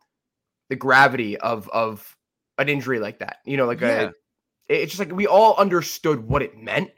the 0.70 0.76
gravity 0.76 1.38
of 1.38 1.70
of 1.70 2.16
an 2.58 2.70
injury 2.70 3.00
like 3.00 3.20
that. 3.20 3.38
You 3.46 3.58
know, 3.58 3.66
like 3.66 3.82
yeah. 3.82 4.10
a 4.10 4.12
it's 4.72 4.96
just 4.96 5.00
like 5.00 5.16
we 5.16 5.28
all 5.28 5.56
understood 5.58 6.28
what 6.28 6.42
it 6.42 6.58
meant. 6.58 6.92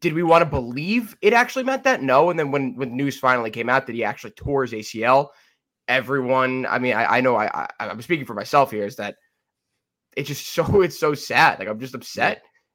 Did 0.00 0.12
we 0.12 0.22
want 0.22 0.42
to 0.42 0.50
believe 0.50 1.16
it 1.22 1.32
actually 1.32 1.64
meant 1.64 1.82
that? 1.84 2.02
No. 2.02 2.30
And 2.30 2.38
then 2.38 2.50
when 2.50 2.76
when 2.76 2.96
news 2.96 3.18
finally 3.18 3.50
came 3.50 3.68
out 3.68 3.86
that 3.86 3.94
he 3.94 4.04
actually 4.04 4.32
tore 4.32 4.62
his 4.62 4.72
ACL, 4.72 5.28
everyone, 5.88 6.66
I 6.66 6.78
mean, 6.78 6.94
I, 6.94 7.16
I 7.16 7.20
know 7.20 7.36
I, 7.36 7.46
I 7.46 7.68
I'm 7.80 8.02
speaking 8.02 8.26
for 8.26 8.34
myself 8.34 8.70
here, 8.70 8.84
is 8.84 8.96
that 8.96 9.16
it's 10.16 10.28
just 10.28 10.46
so 10.54 10.82
it's 10.82 10.98
so 10.98 11.14
sad. 11.14 11.58
Like 11.58 11.68
I'm 11.68 11.80
just 11.80 11.94
upset. 11.94 12.42
Yeah. 12.42 12.48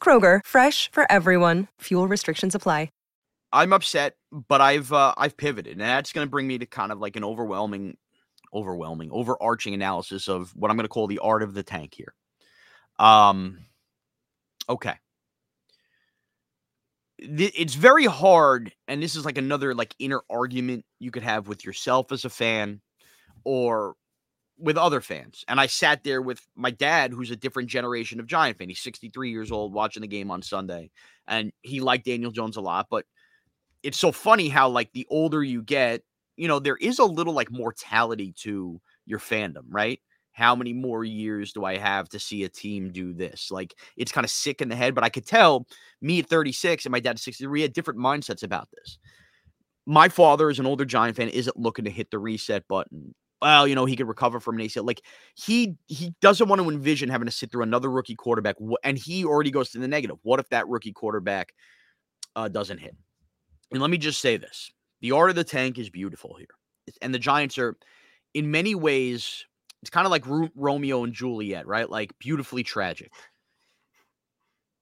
Kroger, 0.00 0.38
fresh 0.46 0.88
for 0.92 1.10
everyone. 1.10 1.66
Fuel 1.80 2.06
restrictions 2.06 2.54
apply. 2.54 2.90
I'm 3.52 3.72
upset, 3.72 4.16
but 4.48 4.60
I've 4.60 4.92
uh, 4.92 5.14
I've 5.16 5.36
pivoted, 5.36 5.72
and 5.72 5.80
that's 5.80 6.12
going 6.12 6.26
to 6.26 6.30
bring 6.30 6.46
me 6.46 6.58
to 6.58 6.66
kind 6.66 6.92
of 6.92 6.98
like 6.98 7.16
an 7.16 7.24
overwhelming, 7.24 7.96
overwhelming, 8.52 9.10
overarching 9.12 9.72
analysis 9.72 10.28
of 10.28 10.50
what 10.54 10.70
I'm 10.70 10.76
going 10.76 10.84
to 10.84 10.90
call 10.90 11.06
the 11.06 11.20
art 11.20 11.42
of 11.42 11.54
the 11.54 11.62
tank 11.62 11.94
here. 11.94 12.12
Um, 12.98 13.60
okay. 14.68 14.94
It's 17.18 17.74
very 17.74 18.04
hard, 18.04 18.74
and 18.88 19.02
this 19.02 19.16
is 19.16 19.24
like 19.24 19.38
another 19.38 19.74
like 19.74 19.94
inner 19.98 20.22
argument 20.28 20.84
you 20.98 21.10
could 21.10 21.22
have 21.22 21.48
with 21.48 21.64
yourself 21.64 22.12
as 22.12 22.26
a 22.26 22.30
fan, 22.30 22.82
or 23.44 23.94
with 24.58 24.76
other 24.76 25.00
fans. 25.00 25.44
And 25.48 25.60
I 25.60 25.66
sat 25.66 26.02
there 26.02 26.22
with 26.22 26.40
my 26.56 26.70
dad, 26.70 27.12
who's 27.12 27.30
a 27.30 27.36
different 27.36 27.68
generation 27.68 28.20
of 28.20 28.26
Giant 28.26 28.58
fan. 28.58 28.68
He's 28.68 28.80
63 28.80 29.30
years 29.30 29.52
old 29.52 29.72
watching 29.72 30.00
the 30.00 30.06
game 30.06 30.30
on 30.30 30.42
Sunday. 30.42 30.90
And 31.26 31.52
he 31.62 31.80
liked 31.80 32.06
Daniel 32.06 32.30
Jones 32.30 32.56
a 32.56 32.60
lot. 32.60 32.86
But 32.90 33.04
it's 33.82 33.98
so 33.98 34.12
funny 34.12 34.48
how, 34.48 34.68
like, 34.68 34.92
the 34.92 35.06
older 35.10 35.42
you 35.42 35.62
get, 35.62 36.02
you 36.36 36.48
know, 36.48 36.58
there 36.58 36.76
is 36.76 36.98
a 36.98 37.04
little 37.04 37.34
like 37.34 37.50
mortality 37.50 38.32
to 38.38 38.80
your 39.04 39.18
fandom, 39.18 39.64
right? 39.68 40.00
How 40.32 40.54
many 40.54 40.72
more 40.72 41.02
years 41.02 41.52
do 41.52 41.64
I 41.64 41.78
have 41.78 42.08
to 42.10 42.18
see 42.18 42.44
a 42.44 42.48
team 42.48 42.92
do 42.92 43.12
this? 43.14 43.50
Like, 43.50 43.74
it's 43.96 44.12
kind 44.12 44.24
of 44.24 44.30
sick 44.30 44.60
in 44.60 44.68
the 44.68 44.76
head, 44.76 44.94
but 44.94 45.04
I 45.04 45.08
could 45.08 45.26
tell 45.26 45.66
me 46.02 46.18
at 46.20 46.28
36 46.28 46.84
and 46.84 46.92
my 46.92 47.00
dad 47.00 47.12
at 47.12 47.18
63, 47.20 47.50
we 47.50 47.62
had 47.62 47.72
different 47.72 48.00
mindsets 48.00 48.42
about 48.42 48.68
this. 48.74 48.98
My 49.86 50.08
father, 50.08 50.50
is 50.50 50.58
an 50.58 50.66
older 50.66 50.84
Giant 50.84 51.16
fan, 51.16 51.28
isn't 51.28 51.56
looking 51.56 51.84
to 51.86 51.90
hit 51.90 52.10
the 52.10 52.18
reset 52.18 52.66
button 52.68 53.14
well, 53.42 53.66
you 53.68 53.74
know, 53.74 53.84
he 53.84 53.96
could 53.96 54.08
recover 54.08 54.40
from 54.40 54.58
an 54.58 54.66
ACL. 54.66 54.86
Like 54.86 55.02
he 55.34 55.76
he 55.86 56.14
doesn't 56.20 56.48
want 56.48 56.62
to 56.62 56.70
envision 56.70 57.08
having 57.08 57.26
to 57.26 57.32
sit 57.32 57.50
through 57.50 57.62
another 57.62 57.90
rookie 57.90 58.14
quarterback, 58.14 58.56
and 58.84 58.98
he 58.98 59.24
already 59.24 59.50
goes 59.50 59.70
to 59.70 59.78
the 59.78 59.88
negative. 59.88 60.16
What 60.22 60.40
if 60.40 60.48
that 60.50 60.68
rookie 60.68 60.92
quarterback 60.92 61.52
uh, 62.34 62.48
doesn't 62.48 62.78
hit? 62.78 62.96
And 63.72 63.80
let 63.80 63.90
me 63.90 63.98
just 63.98 64.20
say 64.20 64.36
this: 64.36 64.70
the 65.00 65.12
art 65.12 65.30
of 65.30 65.36
the 65.36 65.44
tank 65.44 65.78
is 65.78 65.90
beautiful 65.90 66.36
here, 66.36 66.48
and 67.02 67.14
the 67.14 67.18
Giants 67.18 67.58
are, 67.58 67.76
in 68.34 68.50
many 68.50 68.74
ways, 68.74 69.44
it's 69.82 69.90
kind 69.90 70.06
of 70.06 70.10
like 70.10 70.26
Ro- 70.26 70.50
Romeo 70.54 71.04
and 71.04 71.12
Juliet, 71.12 71.66
right? 71.66 71.88
Like 71.90 72.12
beautifully 72.18 72.62
tragic. 72.62 73.12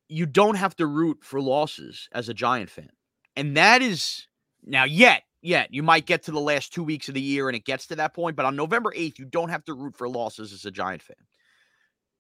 you 0.09 0.27
don't 0.27 0.57
have 0.57 0.77
to 0.77 0.87
root 0.87 1.19
for 1.23 1.41
losses 1.41 2.09
as 2.13 2.29
a 2.29 2.35
Giant 2.35 2.71
fan. 2.71 2.91
And 3.37 3.57
that 3.57 3.83
is 3.83 4.27
now 4.65 4.85
yet, 4.85 5.23
yet 5.45 5.73
you 5.73 5.83
might 5.83 6.07
get 6.07 6.23
to 6.23 6.31
the 6.31 6.41
last 6.41 6.73
two 6.73 6.83
weeks 6.83 7.09
of 7.09 7.15
the 7.15 7.21
year 7.21 7.49
and 7.49 7.55
it 7.55 7.67
gets 7.67 7.87
to 7.87 7.97
that 7.97 8.15
point, 8.15 8.35
but 8.35 8.47
on 8.47 8.57
November 8.57 8.93
8th, 8.97 9.19
you 9.19 9.27
don't 9.27 9.51
have 9.51 9.65
to 9.67 9.75
root 9.75 9.95
for 9.95 10.09
losses 10.09 10.55
as 10.55 10.65
a 10.65 10.71
Giant 10.71 11.03
fan. 11.03 11.17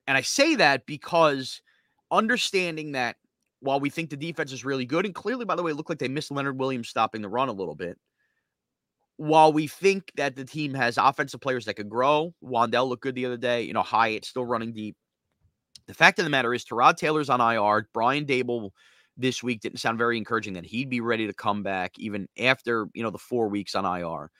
And 0.06 0.18
I 0.18 0.20
say 0.20 0.56
that 0.56 0.84
because 0.84 1.62
understanding 2.10 2.92
that 2.92 3.16
while 3.60 3.80
we 3.80 3.88
think 3.88 4.10
the 4.10 4.16
defense 4.18 4.52
is 4.52 4.62
really 4.62 4.84
good, 4.84 5.06
and 5.06 5.14
clearly, 5.14 5.46
by 5.46 5.56
the 5.56 5.62
way, 5.62 5.70
it 5.70 5.74
looked 5.74 5.88
like 5.88 5.98
they 5.98 6.06
missed 6.08 6.30
Leonard 6.30 6.58
Williams 6.58 6.90
stopping 6.90 7.22
the 7.22 7.28
run 7.30 7.48
a 7.48 7.52
little 7.52 7.74
bit. 7.74 7.96
While 9.16 9.54
we 9.54 9.68
think 9.68 10.12
that 10.16 10.36
the 10.36 10.44
team 10.44 10.74
has 10.74 10.98
offensive 10.98 11.40
players 11.40 11.64
that 11.64 11.74
could 11.74 11.88
grow, 11.88 12.34
Wan'Dale 12.44 12.88
looked 12.88 13.04
good 13.04 13.14
the 13.14 13.24
other 13.24 13.38
day. 13.38 13.62
You 13.62 13.72
know, 13.72 13.82
Hyatt 13.82 14.26
still 14.26 14.44
running 14.44 14.74
deep. 14.74 14.96
The 15.86 15.94
fact 15.94 16.18
of 16.18 16.26
the 16.26 16.30
matter 16.30 16.52
is, 16.52 16.64
Tyrod 16.64 16.96
Taylor's 16.96 17.30
on 17.30 17.40
IR. 17.40 17.88
Brian 17.94 18.26
Daboll 18.26 18.70
this 19.16 19.42
week 19.42 19.60
didn't 19.60 19.78
sound 19.78 19.98
very 19.98 20.18
encouraging 20.18 20.54
that 20.54 20.66
he'd 20.66 20.90
be 20.90 21.00
ready 21.00 21.26
to 21.26 21.32
come 21.32 21.62
back 21.62 21.92
even 21.98 22.28
after 22.38 22.88
you 22.94 23.02
know 23.02 23.10
the 23.10 23.18
four 23.18 23.48
weeks 23.48 23.74
on 23.74 23.84
IR. 23.84 24.30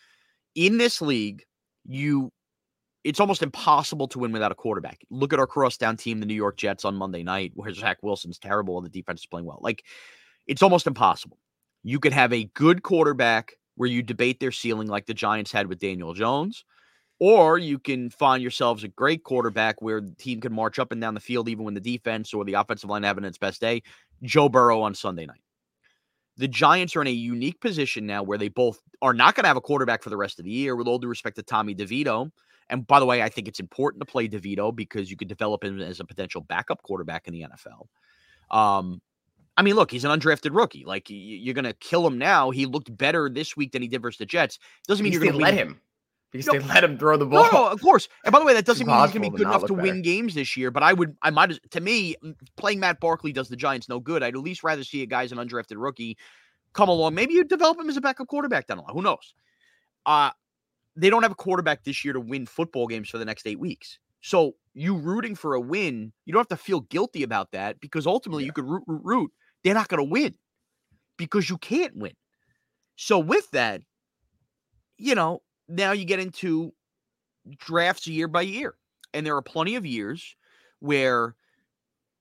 In 0.54 0.78
this 0.78 1.00
league, 1.00 1.42
you 1.84 2.32
it's 3.04 3.20
almost 3.20 3.42
impossible 3.42 4.08
to 4.08 4.18
win 4.18 4.32
without 4.32 4.50
a 4.50 4.54
quarterback. 4.54 4.98
Look 5.10 5.32
at 5.34 5.38
our 5.38 5.46
crosstown 5.46 5.96
team, 5.96 6.20
the 6.20 6.26
New 6.26 6.34
York 6.34 6.56
Jets, 6.56 6.86
on 6.86 6.96
Monday 6.96 7.22
night, 7.22 7.52
where 7.54 7.72
Zach 7.72 7.98
Wilson's 8.02 8.38
terrible 8.38 8.78
and 8.78 8.86
the 8.86 8.90
defense 8.90 9.20
is 9.20 9.26
playing 9.26 9.44
well. 9.44 9.58
Like, 9.60 9.84
it's 10.46 10.62
almost 10.62 10.86
impossible. 10.86 11.38
You 11.82 12.00
could 12.00 12.14
have 12.14 12.32
a 12.32 12.44
good 12.54 12.82
quarterback 12.82 13.52
where 13.76 13.90
you 13.90 14.02
debate 14.02 14.40
their 14.40 14.52
ceiling, 14.52 14.88
like 14.88 15.04
the 15.04 15.12
Giants 15.12 15.52
had 15.52 15.66
with 15.66 15.80
Daniel 15.80 16.14
Jones, 16.14 16.64
or 17.18 17.58
you 17.58 17.78
can 17.78 18.10
find 18.10 18.42
yourselves 18.42 18.84
a 18.84 18.88
great 18.88 19.24
quarterback 19.24 19.80
where 19.80 20.00
the 20.00 20.14
team 20.14 20.40
can 20.40 20.52
march 20.52 20.78
up 20.78 20.92
and 20.92 21.00
down 21.00 21.14
the 21.14 21.20
field, 21.20 21.48
even 21.48 21.64
when 21.64 21.74
the 21.74 21.80
defense 21.80 22.34
or 22.34 22.44
the 22.44 22.54
offensive 22.54 22.90
line 22.90 23.02
having 23.02 23.24
its 23.24 23.38
best 23.38 23.60
day. 23.60 23.82
Joe 24.22 24.48
Burrow 24.48 24.82
on 24.82 24.94
Sunday 24.94 25.26
night. 25.26 25.40
The 26.36 26.48
Giants 26.48 26.96
are 26.96 27.00
in 27.00 27.06
a 27.06 27.12
unique 27.12 27.60
position 27.60 28.06
now 28.06 28.22
where 28.22 28.38
they 28.38 28.48
both 28.48 28.80
are 29.00 29.14
not 29.14 29.36
going 29.36 29.44
to 29.44 29.48
have 29.48 29.56
a 29.56 29.60
quarterback 29.60 30.02
for 30.02 30.10
the 30.10 30.16
rest 30.16 30.38
of 30.38 30.44
the 30.44 30.50
year, 30.50 30.74
with 30.74 30.88
all 30.88 30.98
due 30.98 31.08
respect 31.08 31.36
to 31.36 31.42
Tommy 31.42 31.74
DeVito 31.74 32.30
and 32.70 32.86
by 32.86 32.98
the 32.98 33.06
way, 33.06 33.22
I 33.22 33.28
think 33.28 33.48
it's 33.48 33.60
important 33.60 34.00
to 34.00 34.06
play 34.06 34.28
DeVito 34.28 34.74
because 34.74 35.10
you 35.10 35.16
could 35.16 35.28
develop 35.28 35.64
him 35.64 35.80
as 35.80 36.00
a 36.00 36.04
potential 36.04 36.40
backup 36.40 36.82
quarterback 36.82 37.28
in 37.28 37.34
the 37.34 37.42
NFL. 37.42 38.56
Um, 38.56 39.00
I 39.56 39.62
mean, 39.62 39.76
look, 39.76 39.90
he's 39.90 40.04
an 40.04 40.18
undrafted 40.18 40.54
rookie. 40.54 40.84
Like 40.84 41.06
you're 41.08 41.54
going 41.54 41.64
to 41.64 41.74
kill 41.74 42.06
him 42.06 42.18
now. 42.18 42.50
He 42.50 42.66
looked 42.66 42.94
better 42.96 43.28
this 43.28 43.56
week 43.56 43.72
than 43.72 43.82
he 43.82 43.88
did 43.88 44.02
versus 44.02 44.18
the 44.18 44.26
Jets. 44.26 44.58
Doesn't 44.88 45.04
mean 45.04 45.12
you're 45.12 45.22
going 45.22 45.34
to 45.34 45.38
let 45.38 45.54
him. 45.54 45.80
Because 46.34 46.48
no, 46.48 46.58
they 46.58 46.66
let 46.66 46.82
him 46.82 46.98
throw 46.98 47.16
the 47.16 47.26
ball. 47.26 47.44
No, 47.44 47.50
no, 47.52 47.68
of 47.68 47.80
course. 47.80 48.08
And 48.24 48.32
by 48.32 48.40
the 48.40 48.44
way, 48.44 48.54
that 48.54 48.64
doesn't 48.64 48.84
mean 48.84 48.96
he's 49.02 49.12
going 49.12 49.22
to 49.22 49.30
be 49.30 49.36
good 49.36 49.46
enough 49.46 49.66
to 49.66 49.74
better. 49.74 49.82
win 49.82 50.02
games 50.02 50.34
this 50.34 50.56
year. 50.56 50.72
But 50.72 50.82
I 50.82 50.92
would, 50.92 51.16
I 51.22 51.30
might, 51.30 51.56
to 51.70 51.80
me, 51.80 52.16
playing 52.56 52.80
Matt 52.80 52.98
Barkley 52.98 53.32
does 53.32 53.48
the 53.48 53.54
Giants 53.54 53.88
no 53.88 54.00
good. 54.00 54.24
I'd 54.24 54.34
at 54.34 54.40
least 54.40 54.64
rather 54.64 54.82
see 54.82 55.02
a 55.02 55.06
guy 55.06 55.22
as 55.22 55.30
an 55.30 55.38
undrafted 55.38 55.76
rookie 55.76 56.18
come 56.72 56.88
along. 56.88 57.14
Maybe 57.14 57.34
you 57.34 57.44
develop 57.44 57.78
him 57.78 57.88
as 57.88 57.96
a 57.96 58.00
backup 58.00 58.26
quarterback 58.26 58.66
down 58.66 58.78
the 58.78 58.82
line. 58.82 58.94
Who 58.94 59.02
knows? 59.02 59.32
Uh, 60.04 60.32
they 60.96 61.08
don't 61.08 61.22
have 61.22 61.30
a 61.30 61.36
quarterback 61.36 61.84
this 61.84 62.04
year 62.04 62.14
to 62.14 62.20
win 62.20 62.46
football 62.46 62.88
games 62.88 63.08
for 63.08 63.18
the 63.18 63.24
next 63.24 63.46
eight 63.46 63.60
weeks. 63.60 64.00
So 64.20 64.56
you 64.74 64.96
rooting 64.96 65.36
for 65.36 65.54
a 65.54 65.60
win, 65.60 66.12
you 66.26 66.32
don't 66.32 66.40
have 66.40 66.58
to 66.58 66.64
feel 66.64 66.80
guilty 66.80 67.22
about 67.22 67.52
that 67.52 67.78
because 67.78 68.08
ultimately 68.08 68.42
yeah. 68.42 68.46
you 68.46 68.52
could 68.54 68.64
root, 68.64 68.82
root, 68.88 69.02
root. 69.04 69.30
They're 69.62 69.72
not 69.74 69.86
going 69.86 69.98
to 69.98 70.10
win 70.10 70.34
because 71.16 71.48
you 71.48 71.58
can't 71.58 71.96
win. 71.96 72.14
So 72.96 73.20
with 73.20 73.48
that, 73.52 73.82
you 74.98 75.14
know, 75.14 75.42
now 75.68 75.92
you 75.92 76.04
get 76.04 76.20
into 76.20 76.72
drafts 77.58 78.06
year 78.06 78.28
by 78.28 78.42
year. 78.42 78.74
And 79.12 79.26
there 79.26 79.36
are 79.36 79.42
plenty 79.42 79.76
of 79.76 79.86
years 79.86 80.36
where 80.80 81.34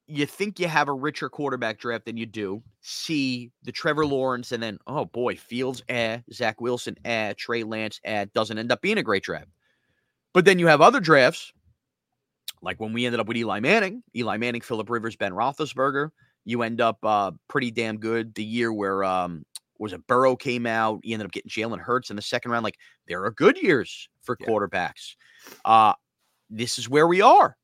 you 0.07 0.25
think 0.25 0.59
you 0.59 0.67
have 0.67 0.89
a 0.89 0.93
richer 0.93 1.29
quarterback 1.29 1.79
draft 1.79 2.05
than 2.05 2.17
you 2.17 2.25
do. 2.25 2.61
See 2.81 3.51
the 3.63 3.71
Trevor 3.71 4.05
Lawrence, 4.05 4.51
and 4.51 4.61
then 4.61 4.77
oh 4.85 5.05
boy, 5.05 5.35
Fields, 5.35 5.81
eh, 5.89 6.19
Zach 6.31 6.59
Wilson, 6.59 6.95
eh, 7.05 7.33
Trey 7.37 7.63
Lance, 7.63 7.99
eh, 8.03 8.25
doesn't 8.33 8.57
end 8.57 8.71
up 8.71 8.81
being 8.81 8.97
a 8.97 9.03
great 9.03 9.23
draft. 9.23 9.47
But 10.33 10.45
then 10.45 10.59
you 10.59 10.67
have 10.67 10.81
other 10.81 10.99
drafts, 10.99 11.53
like 12.61 12.79
when 12.79 12.91
we 12.91 13.05
ended 13.05 13.19
up 13.19 13.27
with 13.27 13.37
Eli 13.37 13.59
Manning, 13.59 14.03
Eli 14.15 14.37
Manning, 14.37 14.61
Philip 14.61 14.89
Rivers, 14.89 15.15
Ben 15.15 15.31
Roethlisberger. 15.31 16.09
You 16.45 16.61
end 16.63 16.81
up 16.81 16.97
uh, 17.03 17.31
pretty 17.47 17.71
damn 17.71 17.97
good. 17.97 18.35
The 18.35 18.43
year 18.43 18.73
where 18.73 19.03
um, 19.05 19.45
was 19.79 19.93
it 19.93 20.05
Burrow 20.07 20.35
came 20.35 20.65
out, 20.65 20.99
He 21.03 21.13
ended 21.13 21.25
up 21.25 21.31
getting 21.31 21.49
Jalen 21.49 21.79
Hurts 21.79 22.09
in 22.09 22.15
the 22.15 22.21
second 22.21 22.51
round. 22.51 22.63
Like 22.63 22.77
there 23.07 23.23
are 23.23 23.31
good 23.31 23.57
years 23.57 24.09
for 24.21 24.37
yeah. 24.39 24.47
quarterbacks. 24.47 25.15
Uh, 25.65 25.93
this 26.49 26.77
is 26.77 26.87
where 26.87 27.07
we 27.07 27.21
are 27.21 27.57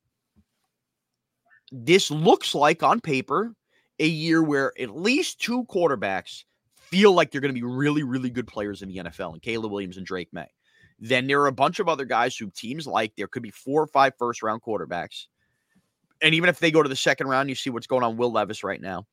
this 1.71 2.09
looks 2.11 2.55
like 2.55 2.83
on 2.83 2.99
paper 2.99 3.53
a 3.99 4.07
year 4.07 4.41
where 4.41 4.73
at 4.79 4.95
least 4.95 5.39
two 5.39 5.65
quarterbacks 5.65 6.43
feel 6.75 7.13
like 7.13 7.31
they're 7.31 7.41
going 7.41 7.53
to 7.53 7.59
be 7.59 7.65
really, 7.65 8.03
really 8.03 8.29
good 8.29 8.47
players 8.47 8.81
in 8.81 8.89
the 8.89 8.97
NFL, 8.97 9.33
and 9.33 9.41
Caleb 9.41 9.71
Williams 9.71 9.97
and 9.97 10.05
Drake 10.05 10.29
Maye. 10.31 10.49
Then 10.99 11.27
there 11.27 11.41
are 11.41 11.47
a 11.47 11.51
bunch 11.51 11.79
of 11.79 11.87
other 11.87 12.05
guys 12.05 12.35
who 12.35 12.49
teams 12.49 12.87
like. 12.87 13.13
There 13.15 13.27
could 13.27 13.43
be 13.43 13.51
four 13.51 13.81
or 13.81 13.87
five 13.87 14.13
first 14.17 14.41
round 14.43 14.61
quarterbacks. 14.61 15.25
And 16.21 16.35
even 16.35 16.49
if 16.49 16.59
they 16.59 16.71
go 16.71 16.83
to 16.83 16.89
the 16.89 16.95
second 16.95 17.27
round, 17.27 17.47
you 17.47 17.55
see 17.55 17.69
what's 17.69 17.87
going 17.87 18.03
on 18.03 18.17
Will 18.17 18.31
Levis 18.31 18.63
right 18.63 18.81
now. 18.81 19.05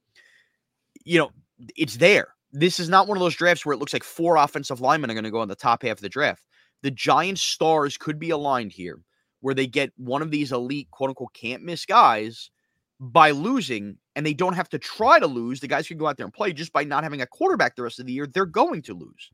You 1.04 1.18
know, 1.18 1.30
it's 1.76 1.96
there. 1.96 2.28
This 2.58 2.80
is 2.80 2.88
not 2.88 3.06
one 3.06 3.18
of 3.18 3.20
those 3.20 3.34
drafts 3.34 3.66
where 3.66 3.74
it 3.74 3.78
looks 3.78 3.92
like 3.92 4.02
four 4.02 4.36
offensive 4.36 4.80
linemen 4.80 5.10
are 5.10 5.14
going 5.14 5.24
to 5.24 5.30
go 5.30 5.42
in 5.42 5.48
the 5.50 5.54
top 5.54 5.82
half 5.82 5.98
of 5.98 6.00
the 6.00 6.08
draft. 6.08 6.42
The 6.82 6.90
Giants' 6.90 7.42
stars 7.42 7.98
could 7.98 8.18
be 8.18 8.30
aligned 8.30 8.72
here 8.72 9.02
where 9.40 9.54
they 9.54 9.66
get 9.66 9.92
one 9.98 10.22
of 10.22 10.30
these 10.30 10.52
elite, 10.52 10.90
quote 10.90 11.10
unquote, 11.10 11.34
can't 11.34 11.62
miss 11.62 11.84
guys 11.84 12.50
by 12.98 13.30
losing, 13.30 13.98
and 14.14 14.24
they 14.24 14.32
don't 14.32 14.54
have 14.54 14.70
to 14.70 14.78
try 14.78 15.18
to 15.18 15.26
lose. 15.26 15.60
The 15.60 15.68
guys 15.68 15.86
can 15.86 15.98
go 15.98 16.06
out 16.06 16.16
there 16.16 16.24
and 16.24 16.32
play 16.32 16.54
just 16.54 16.72
by 16.72 16.82
not 16.82 17.04
having 17.04 17.20
a 17.20 17.26
quarterback 17.26 17.76
the 17.76 17.82
rest 17.82 18.00
of 18.00 18.06
the 18.06 18.12
year. 18.14 18.26
They're 18.26 18.46
going 18.46 18.80
to 18.82 18.94
lose. 18.94 19.30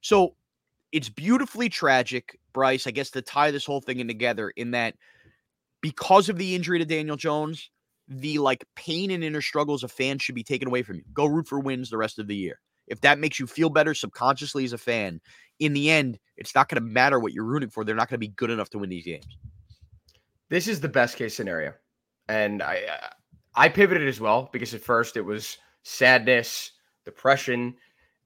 So 0.00 0.34
it's 0.90 1.08
beautifully 1.08 1.68
tragic, 1.68 2.36
Bryce, 2.52 2.88
I 2.88 2.90
guess, 2.90 3.10
to 3.10 3.22
tie 3.22 3.52
this 3.52 3.64
whole 3.64 3.82
thing 3.82 4.00
in 4.00 4.08
together 4.08 4.50
in 4.56 4.72
that 4.72 4.96
because 5.80 6.28
of 6.28 6.38
the 6.38 6.56
injury 6.56 6.80
to 6.80 6.84
Daniel 6.84 7.16
Jones, 7.16 7.70
the 8.08 8.38
like 8.38 8.64
pain 8.76 9.10
and 9.10 9.24
inner 9.24 9.40
struggles 9.40 9.82
of 9.82 9.92
fans 9.92 10.22
should 10.22 10.34
be 10.34 10.42
taken 10.42 10.68
away 10.68 10.82
from 10.82 10.96
you. 10.96 11.02
Go 11.12 11.26
root 11.26 11.48
for 11.48 11.60
wins 11.60 11.90
the 11.90 11.96
rest 11.96 12.18
of 12.18 12.26
the 12.26 12.36
year. 12.36 12.60
If 12.86 13.00
that 13.00 13.18
makes 13.18 13.40
you 13.40 13.46
feel 13.46 13.70
better 13.70 13.94
subconsciously 13.94 14.64
as 14.64 14.72
a 14.74 14.78
fan, 14.78 15.20
in 15.58 15.72
the 15.72 15.90
end, 15.90 16.18
it's 16.36 16.54
not 16.54 16.68
going 16.68 16.82
to 16.82 16.86
matter 16.86 17.18
what 17.18 17.32
you're 17.32 17.44
rooting 17.44 17.70
for. 17.70 17.84
They're 17.84 17.94
not 17.94 18.08
going 18.08 18.16
to 18.16 18.26
be 18.26 18.28
good 18.28 18.50
enough 18.50 18.70
to 18.70 18.78
win 18.78 18.90
these 18.90 19.04
games. 19.04 19.26
This 20.50 20.68
is 20.68 20.80
the 20.80 20.88
best 20.88 21.16
case 21.16 21.34
scenario, 21.34 21.72
and 22.28 22.62
I 22.62 22.82
uh, 22.82 23.08
I 23.54 23.68
pivoted 23.68 24.06
as 24.06 24.20
well 24.20 24.50
because 24.52 24.74
at 24.74 24.82
first 24.82 25.16
it 25.16 25.22
was 25.22 25.56
sadness, 25.82 26.72
depression, 27.04 27.74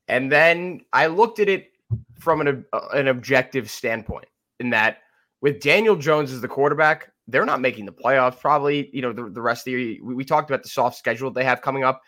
and 0.08 0.30
then 0.30 0.80
I 0.92 1.06
looked 1.06 1.38
at 1.38 1.49
it 1.49 1.70
from 2.18 2.40
an 2.40 2.64
uh, 2.73 2.88
an 2.94 3.08
objective 3.08 3.70
standpoint. 3.70 4.26
In 4.58 4.70
that, 4.70 4.99
with 5.40 5.61
Daniel 5.61 5.94
Jones 5.94 6.32
as 6.32 6.40
the 6.40 6.49
quarterback, 6.49 7.12
they're 7.28 7.44
not 7.44 7.61
making 7.61 7.85
the 7.87 7.92
playoffs. 7.92 8.40
Probably, 8.40 8.90
you 8.92 9.02
know, 9.02 9.12
the, 9.12 9.30
the 9.30 9.42
rest 9.42 9.61
of 9.61 9.64
the 9.66 9.82
year. 9.82 9.99
We, 10.02 10.14
we 10.16 10.25
talked 10.25 10.50
about 10.50 10.64
the 10.64 10.68
soft 10.68 10.99
schedule 10.99 11.30
they 11.30 11.44
have 11.44 11.62
coming 11.62 11.85
up. 11.85 12.00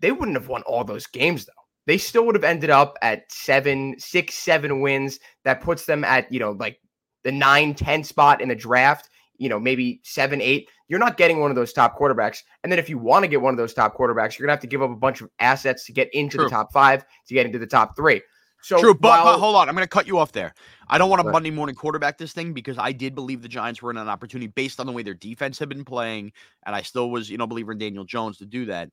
They 0.00 0.10
wouldn't 0.10 0.36
have 0.36 0.48
won 0.48 0.62
all 0.62 0.82
those 0.82 1.06
games 1.06 1.44
though 1.44 1.52
they 1.86 1.98
still 1.98 2.26
would 2.26 2.34
have 2.34 2.44
ended 2.44 2.70
up 2.70 2.98
at 3.00 3.30
seven, 3.30 3.94
six, 3.98 4.34
seven 4.34 4.80
wins. 4.80 5.18
That 5.44 5.60
puts 5.60 5.86
them 5.86 6.04
at, 6.04 6.30
you 6.30 6.40
know, 6.40 6.52
like 6.52 6.80
the 7.24 7.32
nine, 7.32 7.74
10 7.74 8.04
spot 8.04 8.40
in 8.40 8.48
the 8.48 8.54
draft, 8.54 9.08
you 9.38 9.48
know, 9.48 9.58
maybe 9.58 10.00
seven, 10.04 10.40
eight. 10.40 10.68
You're 10.88 10.98
not 10.98 11.16
getting 11.16 11.40
one 11.40 11.50
of 11.50 11.56
those 11.56 11.72
top 11.72 11.98
quarterbacks. 11.98 12.42
And 12.62 12.70
then 12.70 12.78
if 12.78 12.88
you 12.88 12.98
want 12.98 13.22
to 13.24 13.28
get 13.28 13.40
one 13.40 13.54
of 13.54 13.58
those 13.58 13.74
top 13.74 13.96
quarterbacks, 13.96 14.38
you're 14.38 14.46
going 14.46 14.56
to 14.56 14.58
have 14.58 14.60
to 14.60 14.66
give 14.66 14.82
up 14.82 14.90
a 14.90 14.96
bunch 14.96 15.20
of 15.20 15.30
assets 15.38 15.86
to 15.86 15.92
get 15.92 16.12
into 16.12 16.36
True. 16.36 16.46
the 16.46 16.50
top 16.50 16.72
five, 16.72 17.04
to 17.28 17.34
get 17.34 17.46
into 17.46 17.58
the 17.58 17.66
top 17.66 17.96
three. 17.96 18.20
So 18.66 18.80
True, 18.80 18.94
but, 18.94 19.10
while, 19.10 19.24
but 19.24 19.38
hold 19.38 19.54
on. 19.54 19.68
I'm 19.68 19.76
going 19.76 19.84
to 19.84 19.88
cut 19.88 20.08
you 20.08 20.18
off 20.18 20.32
there. 20.32 20.52
I 20.88 20.98
don't 20.98 21.08
want 21.08 21.22
to 21.22 21.30
Monday 21.30 21.52
morning 21.52 21.76
quarterback 21.76 22.18
this 22.18 22.32
thing 22.32 22.52
because 22.52 22.78
I 22.78 22.90
did 22.90 23.14
believe 23.14 23.40
the 23.40 23.48
Giants 23.48 23.80
were 23.80 23.92
in 23.92 23.96
an 23.96 24.08
opportunity 24.08 24.48
based 24.48 24.80
on 24.80 24.86
the 24.86 24.92
way 24.92 25.04
their 25.04 25.14
defense 25.14 25.56
had 25.56 25.68
been 25.68 25.84
playing. 25.84 26.32
And 26.66 26.74
I 26.74 26.82
still 26.82 27.10
was, 27.10 27.30
you 27.30 27.38
know, 27.38 27.46
believer 27.46 27.70
in 27.70 27.78
Daniel 27.78 28.02
Jones 28.02 28.38
to 28.38 28.44
do 28.44 28.64
that. 28.64 28.90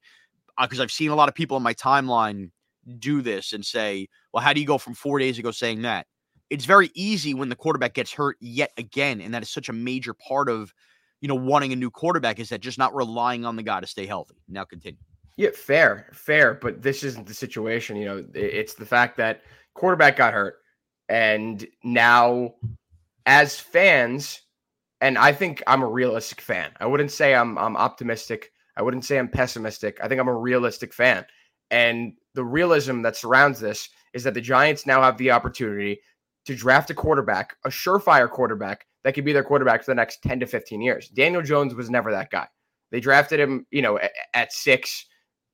Because 0.62 0.80
uh, 0.80 0.84
I've 0.84 0.92
seen 0.92 1.10
a 1.10 1.16
lot 1.16 1.28
of 1.28 1.34
people 1.34 1.58
in 1.58 1.64
my 1.64 1.74
timeline 1.74 2.52
do 3.00 3.24
this 3.24 3.54
and 3.54 3.66
say, 3.66 4.08
well, 4.32 4.44
how 4.44 4.54
do 4.54 4.62
you 4.62 4.68
go 4.68 4.78
from 4.78 4.94
four 4.94 5.18
days 5.18 5.40
ago 5.40 5.50
saying 5.50 5.82
that? 5.82 6.06
It's 6.52 6.66
very 6.66 6.92
easy 6.94 7.34
when 7.34 7.50
the 7.50 7.56
quarterback 7.56 7.96
gets 7.96 8.14
hurt 8.14 8.38
yet 8.40 8.74
again. 8.78 9.22
And 9.22 9.34
that 9.34 9.42
is 9.42 9.50
such 9.50 9.70
a 9.70 9.74
major 9.74 10.14
part 10.14 10.50
of, 10.50 10.72
you 11.20 11.28
know, 11.28 11.34
wanting 11.34 11.74
a 11.74 11.76
new 11.76 11.90
quarterback 11.90 12.40
is 12.40 12.50
that 12.50 12.62
just 12.62 12.78
not 12.78 12.94
relying 12.94 13.44
on 13.44 13.56
the 13.56 13.64
guy 13.64 13.80
to 13.80 13.88
stay 13.88 14.06
healthy. 14.06 14.36
Now 14.48 14.66
continue. 14.66 15.00
Yeah, 15.36 15.50
fair, 15.56 16.12
fair. 16.14 16.54
But 16.54 16.84
this 16.84 17.04
isn't 17.04 17.26
the 17.26 17.34
situation. 17.34 17.96
You 17.96 18.06
know, 18.06 18.26
it's 18.36 18.76
the 18.76 18.86
fact 18.86 19.18
that 19.18 19.42
quarterback 19.74 20.18
got 20.18 20.34
hurt. 20.34 20.56
And 21.10 21.66
now, 21.84 22.56
as 23.26 23.60
fans, 23.60 24.42
and 25.02 25.18
I 25.18 25.34
think 25.34 25.62
I'm 25.68 25.84
a 25.84 25.88
realistic 25.88 26.42
fan. 26.42 26.72
I 26.80 26.86
wouldn't 26.86 27.12
say 27.12 27.36
I'm 27.36 27.58
I'm 27.58 27.76
optimistic. 27.76 28.52
I 28.78 28.82
wouldn't 28.82 29.06
say 29.06 29.20
I'm 29.20 29.28
pessimistic. 29.28 30.00
I 30.02 30.08
think 30.08 30.20
I'm 30.20 30.28
a 30.30 30.36
realistic 30.36 30.94
fan. 30.94 31.26
And 31.72 32.14
the 32.34 32.46
realism 32.46 33.02
that 33.02 33.16
surrounds 33.16 33.60
this 33.60 33.90
is 34.14 34.24
that 34.24 34.34
the 34.34 34.42
Giants 34.42 34.86
now 34.86 35.02
have 35.02 35.18
the 35.18 35.32
opportunity 35.32 36.00
to 36.46 36.56
draft 36.56 36.90
a 36.90 36.94
quarterback, 36.94 37.56
a 37.66 37.70
surefire 37.70 38.30
quarterback 38.30 38.86
that 39.04 39.14
could 39.14 39.26
be 39.26 39.34
their 39.34 39.44
quarterback 39.44 39.84
for 39.84 39.92
the 39.92 39.96
next 39.96 40.22
10 40.24 40.40
to 40.40 40.46
15 40.46 40.82
years. 40.82 41.10
Daniel 41.10 41.42
Jones 41.42 41.74
was 41.74 41.90
never 41.90 42.12
that 42.12 42.30
guy. 42.30 42.48
They 42.92 43.00
drafted 43.00 43.40
him, 43.40 43.66
you 43.72 43.82
know, 43.82 43.98
at, 43.98 44.12
at 44.34 44.54
six. 44.54 45.06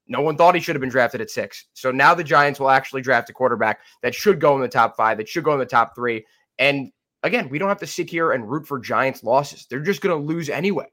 No 0.10 0.22
one 0.22 0.36
thought 0.36 0.56
he 0.56 0.62
should 0.62 0.76
have 0.76 0.82
been 0.82 0.90
drafted 0.90 1.22
at 1.22 1.30
six. 1.30 1.66
So 1.74 1.92
now 1.92 2.16
the 2.16 2.24
Giants 2.24 2.60
will 2.60 2.72
actually 2.72 3.02
draft 3.02 3.30
a 3.30 3.34
quarterback 3.34 3.82
that 4.02 4.16
should 4.16 4.40
go 4.40 4.56
in 4.56 4.62
the 4.62 4.68
top 4.68 4.98
five, 4.98 5.18
that 5.20 5.30
should 5.30 5.44
go 5.44 5.54
in 5.54 5.60
the 5.60 5.66
top 5.66 5.96
three. 5.96 6.26
And 6.58 6.92
again, 7.24 7.48
we 7.50 7.60
don't 7.60 7.70
have 7.70 7.80
to 7.80 7.88
sit 7.88 8.10
here 8.10 8.32
and 8.32 8.50
root 8.50 8.68
for 8.68 8.80
Giants 8.80 9.24
losses. 9.24 9.68
They're 9.70 9.80
just 9.80 10.02
going 10.02 10.20
to 10.20 10.28
lose 10.28 10.50
anyway. 10.50 10.88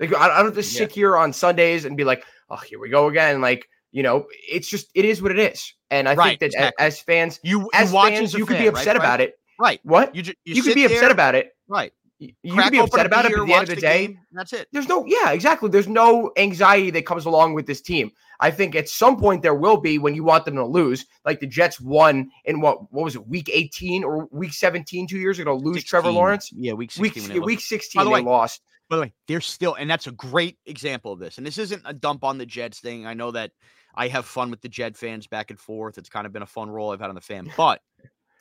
Like 0.00 0.14
I, 0.14 0.28
don't 0.28 0.46
have 0.46 0.54
to 0.54 0.62
sit 0.62 0.90
here 0.90 1.16
on 1.16 1.32
Sundays 1.32 1.84
and 1.84 1.96
be 1.96 2.04
like, 2.04 2.24
oh, 2.50 2.56
here 2.56 2.78
we 2.78 2.88
go 2.88 3.08
again. 3.08 3.40
Like, 3.40 3.68
you 3.92 4.02
know, 4.02 4.26
it's 4.48 4.68
just 4.68 4.90
it 4.94 5.04
is 5.04 5.22
what 5.22 5.32
it 5.32 5.38
is. 5.38 5.72
And 5.90 6.08
I 6.08 6.14
right, 6.14 6.28
think 6.30 6.40
that 6.40 6.46
exactly. 6.46 6.86
as 6.86 7.00
fans, 7.00 7.40
you 7.42 7.70
as 7.72 7.92
fans, 7.92 8.34
you 8.34 8.44
could 8.44 8.58
be 8.58 8.66
upset 8.66 8.88
right, 8.88 8.96
about 8.96 9.20
it. 9.20 9.38
Right. 9.58 9.80
What? 9.84 10.14
You, 10.14 10.22
just, 10.22 10.36
you, 10.44 10.56
you 10.56 10.62
could 10.62 10.74
be 10.74 10.84
upset 10.84 11.10
about 11.10 11.34
it. 11.34 11.56
Right. 11.68 11.92
You 12.18 12.54
can 12.54 12.70
be 12.70 12.78
upset 12.78 13.04
about 13.04 13.26
it, 13.26 13.32
but 13.32 13.42
at 13.42 13.46
the 13.46 13.52
end 13.52 13.62
of 13.64 13.68
the, 13.68 13.74
the 13.74 13.80
day, 13.80 14.06
game, 14.06 14.18
that's 14.32 14.52
it. 14.54 14.68
There's 14.72 14.88
no, 14.88 15.04
yeah, 15.06 15.32
exactly. 15.32 15.68
There's 15.68 15.88
no 15.88 16.30
anxiety 16.38 16.90
that 16.90 17.04
comes 17.04 17.26
along 17.26 17.52
with 17.52 17.66
this 17.66 17.82
team. 17.82 18.10
I 18.40 18.50
think 18.50 18.74
at 18.74 18.88
some 18.88 19.18
point 19.18 19.42
there 19.42 19.54
will 19.54 19.76
be 19.76 19.98
when 19.98 20.14
you 20.14 20.24
want 20.24 20.46
them 20.46 20.54
to 20.56 20.64
lose, 20.64 21.04
like 21.26 21.40
the 21.40 21.46
Jets 21.46 21.78
won 21.78 22.30
in 22.46 22.60
what 22.60 22.90
what 22.92 23.04
was 23.04 23.16
it, 23.16 23.26
week 23.26 23.50
18 23.52 24.02
or 24.02 24.28
week 24.30 24.54
17 24.54 25.06
two 25.06 25.18
years 25.18 25.38
ago, 25.38 25.56
lose 25.56 25.76
16. 25.76 25.88
Trevor 25.88 26.10
Lawrence. 26.10 26.50
Yeah, 26.54 26.72
week 26.72 26.90
16. 26.90 27.34
Week, 27.34 27.44
week 27.44 27.60
16 27.60 28.04
the 28.04 28.10
way, 28.10 28.20
they 28.20 28.26
lost. 28.26 28.62
By 28.88 28.96
the 28.96 29.02
way, 29.02 29.12
they're 29.28 29.40
still, 29.42 29.74
and 29.74 29.90
that's 29.90 30.06
a 30.06 30.12
great 30.12 30.58
example 30.64 31.12
of 31.12 31.18
this. 31.18 31.38
And 31.38 31.46
this 31.46 31.58
isn't 31.58 31.82
a 31.84 31.92
dump 31.92 32.24
on 32.24 32.38
the 32.38 32.46
Jets 32.46 32.80
thing. 32.80 33.06
I 33.06 33.12
know 33.14 33.30
that 33.32 33.52
I 33.94 34.08
have 34.08 34.24
fun 34.24 34.50
with 34.50 34.62
the 34.62 34.68
Jet 34.68 34.96
fans 34.96 35.26
back 35.26 35.50
and 35.50 35.58
forth. 35.58 35.98
It's 35.98 36.08
kind 36.08 36.26
of 36.26 36.32
been 36.32 36.42
a 36.42 36.46
fun 36.46 36.70
role 36.70 36.92
I've 36.92 37.00
had 37.00 37.10
on 37.10 37.14
the 37.14 37.20
fan. 37.20 37.50
But 37.56 37.80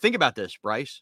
think 0.01 0.15
about 0.15 0.35
this, 0.35 0.55
Bryce 0.57 1.01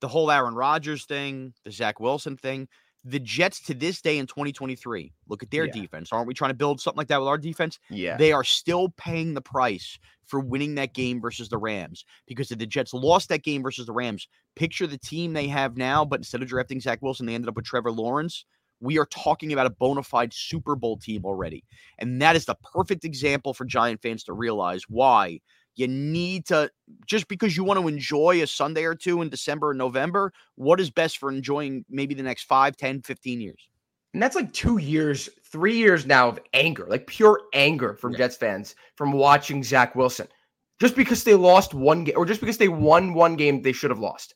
the 0.00 0.08
whole 0.08 0.30
Aaron 0.30 0.54
Rodgers 0.54 1.04
thing, 1.04 1.54
the 1.64 1.70
Zach 1.70 2.00
Wilson 2.00 2.36
thing. 2.36 2.68
The 3.08 3.20
Jets 3.20 3.60
to 3.62 3.74
this 3.74 4.00
day 4.00 4.18
in 4.18 4.26
2023, 4.26 5.12
look 5.28 5.44
at 5.44 5.50
their 5.52 5.66
yeah. 5.66 5.72
defense. 5.72 6.12
Aren't 6.12 6.26
we 6.26 6.34
trying 6.34 6.50
to 6.50 6.56
build 6.56 6.80
something 6.80 6.98
like 6.98 7.06
that 7.06 7.20
with 7.20 7.28
our 7.28 7.38
defense? 7.38 7.78
Yeah. 7.88 8.16
They 8.16 8.32
are 8.32 8.42
still 8.42 8.88
paying 8.96 9.32
the 9.32 9.40
price 9.40 9.96
for 10.26 10.40
winning 10.40 10.74
that 10.74 10.92
game 10.92 11.20
versus 11.20 11.48
the 11.48 11.58
Rams 11.58 12.04
because 12.26 12.50
if 12.50 12.58
the 12.58 12.66
Jets 12.66 12.92
lost 12.92 13.28
that 13.28 13.44
game 13.44 13.62
versus 13.62 13.86
the 13.86 13.92
Rams, 13.92 14.26
picture 14.56 14.88
the 14.88 14.98
team 14.98 15.32
they 15.32 15.46
have 15.46 15.76
now, 15.76 16.04
but 16.04 16.18
instead 16.18 16.42
of 16.42 16.48
drafting 16.48 16.80
Zach 16.80 17.00
Wilson, 17.00 17.26
they 17.26 17.34
ended 17.34 17.48
up 17.48 17.54
with 17.54 17.64
Trevor 17.64 17.92
Lawrence. 17.92 18.44
We 18.80 18.98
are 18.98 19.06
talking 19.06 19.52
about 19.52 19.66
a 19.66 19.70
bona 19.70 20.02
fide 20.02 20.34
Super 20.34 20.74
Bowl 20.74 20.98
team 20.98 21.24
already. 21.24 21.64
And 21.98 22.20
that 22.20 22.34
is 22.34 22.44
the 22.44 22.56
perfect 22.56 23.04
example 23.04 23.54
for 23.54 23.64
Giant 23.64 24.02
fans 24.02 24.24
to 24.24 24.32
realize 24.32 24.82
why 24.88 25.40
you 25.76 25.86
need 25.86 26.46
to 26.46 26.70
just 27.06 27.28
because 27.28 27.56
you 27.56 27.64
want 27.64 27.78
to 27.80 27.88
enjoy 27.88 28.42
a 28.42 28.46
Sunday 28.46 28.84
or 28.84 28.94
two 28.94 29.22
in 29.22 29.28
December 29.28 29.70
and 29.70 29.78
November, 29.78 30.32
what 30.56 30.80
is 30.80 30.90
best 30.90 31.18
for 31.18 31.30
enjoying 31.30 31.84
maybe 31.88 32.14
the 32.14 32.22
next 32.22 32.44
5, 32.44 32.76
10, 32.76 33.02
15 33.02 33.40
years? 33.40 33.68
And 34.14 34.22
that's 34.22 34.34
like 34.34 34.52
two 34.54 34.78
years, 34.78 35.28
three 35.44 35.76
years 35.76 36.06
now 36.06 36.28
of 36.28 36.38
anger, 36.54 36.86
like 36.88 37.06
pure 37.06 37.40
anger 37.52 37.94
from 37.94 38.12
yeah. 38.12 38.18
Jets 38.18 38.36
fans 38.36 38.74
from 38.96 39.12
watching 39.12 39.62
Zach 39.62 39.94
Wilson. 39.94 40.26
Just 40.80 40.96
because 40.96 41.24
they 41.24 41.34
lost 41.34 41.74
one 41.74 42.04
game 42.04 42.14
or 42.16 42.26
just 42.26 42.40
because 42.40 42.58
they 42.58 42.68
won 42.68 43.14
one 43.14 43.36
game 43.36 43.62
they 43.62 43.72
should 43.72 43.90
have 43.90 43.98
lost. 43.98 44.34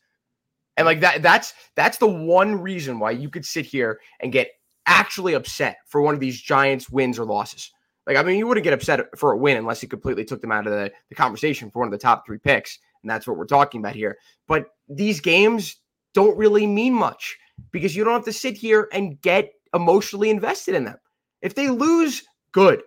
And 0.77 0.87
like 0.87 1.01
that, 1.01 1.23
that's 1.23 1.55
that's 1.77 1.99
the 1.99 2.07
one 2.07 2.61
reason 2.61 2.99
why 2.99 3.11
you 3.13 3.29
could 3.29 3.45
sit 3.45 3.67
here 3.67 4.01
and 4.21 4.33
get 4.33 4.51
actually 4.87 5.35
upset 5.35 5.77
for 5.87 6.01
one 6.01 6.15
of 6.15 6.21
these 6.21 6.41
Giants 6.41 6.91
wins 6.91 7.19
or 7.19 7.25
losses. 7.25 7.71
Like, 8.07 8.17
I 8.17 8.23
mean, 8.23 8.39
you 8.39 8.47
wouldn't 8.47 8.65
get 8.65 8.73
upset 8.73 9.01
for 9.17 9.33
a 9.33 9.37
win 9.37 9.57
unless 9.57 9.83
you 9.83 9.89
completely 9.89 10.25
took 10.25 10.41
them 10.41 10.53
out 10.53 10.67
of 10.67 10.73
the, 10.73 10.91
the 11.09 11.15
conversation 11.15 11.71
for 11.71 11.81
one 11.81 11.89
of 11.89 11.93
the 11.93 11.99
top 11.99 12.27
three 12.27 12.39
picks. 12.39 12.79
And 13.03 13.11
that's 13.11 13.27
what 13.27 13.37
we're 13.37 13.47
talking 13.47 13.81
about 13.81 13.95
here. 13.95 14.19
But 14.49 14.67
these 14.89 15.21
games 15.21 15.77
don't 16.15 16.37
really 16.37 16.67
mean 16.67 16.95
much 16.95 17.39
because 17.73 17.95
you 17.95 18.05
don't 18.05 18.15
have 18.15 18.25
to 18.25 18.33
sit 18.33 18.57
here 18.57 18.89
and 18.93 19.21
get 19.21 19.53
emotionally 19.75 20.31
invested 20.31 20.75
in 20.75 20.85
them. 20.85 20.97
If 21.43 21.55
they 21.55 21.69
lose, 21.69 22.23
good. 22.53 22.83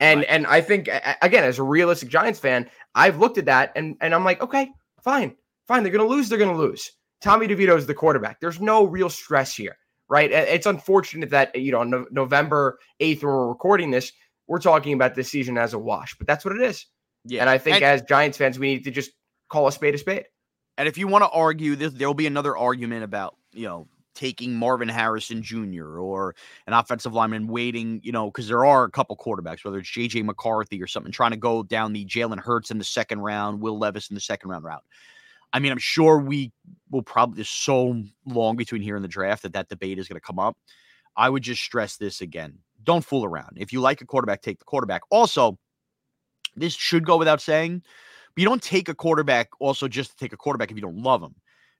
And 0.00 0.20
right. 0.20 0.28
and 0.28 0.46
I 0.46 0.60
think 0.60 0.88
again, 1.22 1.44
as 1.44 1.58
a 1.58 1.62
realistic 1.62 2.08
Giants 2.08 2.38
fan, 2.38 2.68
I've 2.94 3.18
looked 3.18 3.38
at 3.38 3.46
that 3.46 3.72
and 3.76 3.96
and 4.00 4.14
I'm 4.14 4.24
like, 4.24 4.42
okay, 4.42 4.70
fine, 5.02 5.36
fine. 5.66 5.82
They're 5.82 5.92
gonna 5.92 6.08
lose. 6.08 6.28
They're 6.28 6.38
gonna 6.38 6.56
lose. 6.56 6.92
Tommy 7.22 7.48
DeVito 7.48 7.76
is 7.76 7.86
the 7.86 7.94
quarterback. 7.94 8.40
There's 8.40 8.60
no 8.60 8.84
real 8.84 9.08
stress 9.08 9.54
here, 9.54 9.76
right? 10.08 10.30
It's 10.30 10.66
unfortunate 10.66 11.30
that 11.30 11.54
you 11.56 11.72
know 11.72 11.82
no, 11.82 12.06
November 12.10 12.78
eighth 13.00 13.22
when 13.22 13.32
we're 13.32 13.48
recording 13.48 13.90
this, 13.90 14.12
we're 14.48 14.60
talking 14.60 14.92
about 14.92 15.14
this 15.14 15.28
season 15.28 15.58
as 15.58 15.74
a 15.74 15.78
wash, 15.78 16.16
but 16.18 16.26
that's 16.26 16.44
what 16.44 16.54
it 16.54 16.62
is. 16.62 16.86
Yeah. 17.24 17.40
And 17.40 17.50
I 17.50 17.58
think 17.58 17.76
and, 17.76 17.84
as 17.84 18.02
Giants 18.02 18.38
fans, 18.38 18.58
we 18.58 18.74
need 18.74 18.84
to 18.84 18.90
just 18.90 19.10
call 19.48 19.66
a 19.66 19.72
spade 19.72 19.94
a 19.94 19.98
spade. 19.98 20.26
And 20.78 20.86
if 20.86 20.98
you 20.98 21.08
want 21.08 21.24
to 21.24 21.30
argue 21.30 21.74
this, 21.74 21.92
there'll 21.92 22.14
be 22.14 22.26
another 22.26 22.56
argument 22.56 23.02
about, 23.02 23.36
you 23.52 23.66
know, 23.66 23.88
taking 24.14 24.54
Marvin 24.54 24.88
Harrison 24.88 25.42
Jr. 25.42 25.98
or 25.98 26.34
an 26.66 26.72
offensive 26.72 27.12
lineman 27.12 27.46
waiting, 27.48 28.00
you 28.02 28.12
know, 28.12 28.26
because 28.26 28.48
there 28.48 28.64
are 28.64 28.84
a 28.84 28.90
couple 28.90 29.16
quarterbacks, 29.16 29.64
whether 29.64 29.78
it's 29.78 29.90
JJ 29.90 30.24
McCarthy 30.24 30.82
or 30.82 30.86
something, 30.86 31.12
trying 31.12 31.32
to 31.32 31.36
go 31.36 31.62
down 31.62 31.92
the 31.92 32.04
Jalen 32.04 32.38
Hurts 32.38 32.70
in 32.70 32.78
the 32.78 32.84
second 32.84 33.20
round, 33.20 33.60
Will 33.60 33.78
Levis 33.78 34.10
in 34.10 34.14
the 34.14 34.20
second 34.20 34.50
round 34.50 34.64
route. 34.64 34.84
I 35.52 35.58
mean, 35.58 35.70
I'm 35.70 35.78
sure 35.78 36.18
we 36.18 36.52
will 36.90 37.02
probably, 37.02 37.36
there's 37.36 37.48
so 37.48 38.02
long 38.26 38.56
between 38.56 38.82
here 38.82 38.96
and 38.96 39.04
the 39.04 39.08
draft 39.08 39.42
that 39.42 39.52
that 39.52 39.68
debate 39.68 39.98
is 39.98 40.08
going 40.08 40.20
to 40.20 40.26
come 40.26 40.38
up. 40.38 40.56
I 41.16 41.30
would 41.30 41.42
just 41.42 41.62
stress 41.62 41.96
this 41.96 42.20
again 42.20 42.58
don't 42.86 43.04
fool 43.04 43.24
around. 43.24 43.56
If 43.56 43.72
you 43.72 43.80
like 43.80 44.00
a 44.00 44.06
quarterback, 44.06 44.40
take 44.40 44.58
the 44.58 44.64
quarterback. 44.64 45.02
Also, 45.10 45.58
this 46.56 46.72
should 46.72 47.04
go 47.04 47.18
without 47.18 47.42
saying, 47.42 47.82
but 48.34 48.40
you 48.40 48.48
don't 48.48 48.62
take 48.62 48.88
a 48.88 48.94
quarterback 48.94 49.48
also 49.60 49.88
just 49.88 50.10
to 50.10 50.16
take 50.16 50.32
a 50.32 50.36
quarterback 50.36 50.70
if 50.70 50.76
you 50.76 50.82
don't 50.82 51.02
love 51.02 51.22
him. 51.22 51.34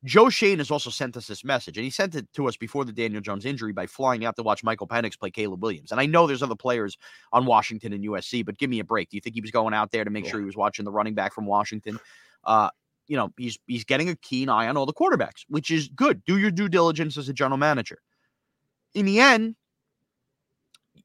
Joe 0.05 0.29
Schoen 0.29 0.59
has 0.59 0.71
also 0.71 0.91
sent 0.91 1.17
us 1.17 1.27
this 1.27 1.45
message, 1.45 1.79
and 1.79 1.85
he 1.85 1.91
sent 1.91 2.15
it 2.15 2.33
to 2.35 2.47
us 2.47 2.57
before 2.57 2.85
the 2.85 2.93
Daniel 2.93 3.21
Jones 3.21 3.45
injury 3.45 3.73
by 3.73 3.87
flying 3.87 4.25
out 4.25 4.37
to 4.37 4.43
watch 4.43 4.63
Michael 4.63 4.87
Penix 4.87 5.19
play 5.19 5.31
Caleb 5.31 5.63
Williams. 5.63 5.91
And 5.91 6.01
I 6.01 6.07
know 6.07 6.27
there's 6.27 6.43
other 6.43 6.55
players 6.55 6.97
on 7.33 7.47
Washington 7.47 7.93
and 7.93 8.05
USC, 8.05 8.45
but 8.45 8.59
give 8.59 8.71
me 8.71 8.79
a 8.79 8.85
break. 8.85 9.11
Do 9.11 9.17
you 9.17 9.21
think 9.21 9.35
he 9.35 9.41
was 9.41 9.51
going 9.51 9.75
out 9.75 9.91
there 9.91 10.05
to 10.05 10.11
make 10.11 10.25
yeah. 10.25 10.33
sure 10.33 10.41
he 10.41 10.47
was 10.47 10.57
watching 10.57 10.85
the 10.85 10.93
running 10.93 11.15
back 11.15 11.35
from 11.35 11.47
Washington? 11.47 11.99
Uh, 12.45 12.71
you 13.09 13.17
know, 13.17 13.33
he's 13.37 13.59
he's 13.67 13.85
getting 13.85 14.09
a 14.09 14.17
keen 14.17 14.49
eye 14.49 14.69
on 14.69 14.77
all 14.77 14.87
the 14.87 14.93
quarterbacks, 14.93 15.45
which 15.49 15.71
is 15.71 15.89
good. 15.89 16.23
Do 16.25 16.39
your 16.39 16.51
due 16.51 16.69
diligence 16.69 17.17
as 17.17 17.29
a 17.29 17.33
general 17.33 17.59
manager. 17.59 17.99
In 18.95 19.07
the 19.07 19.21
end, 19.21 19.57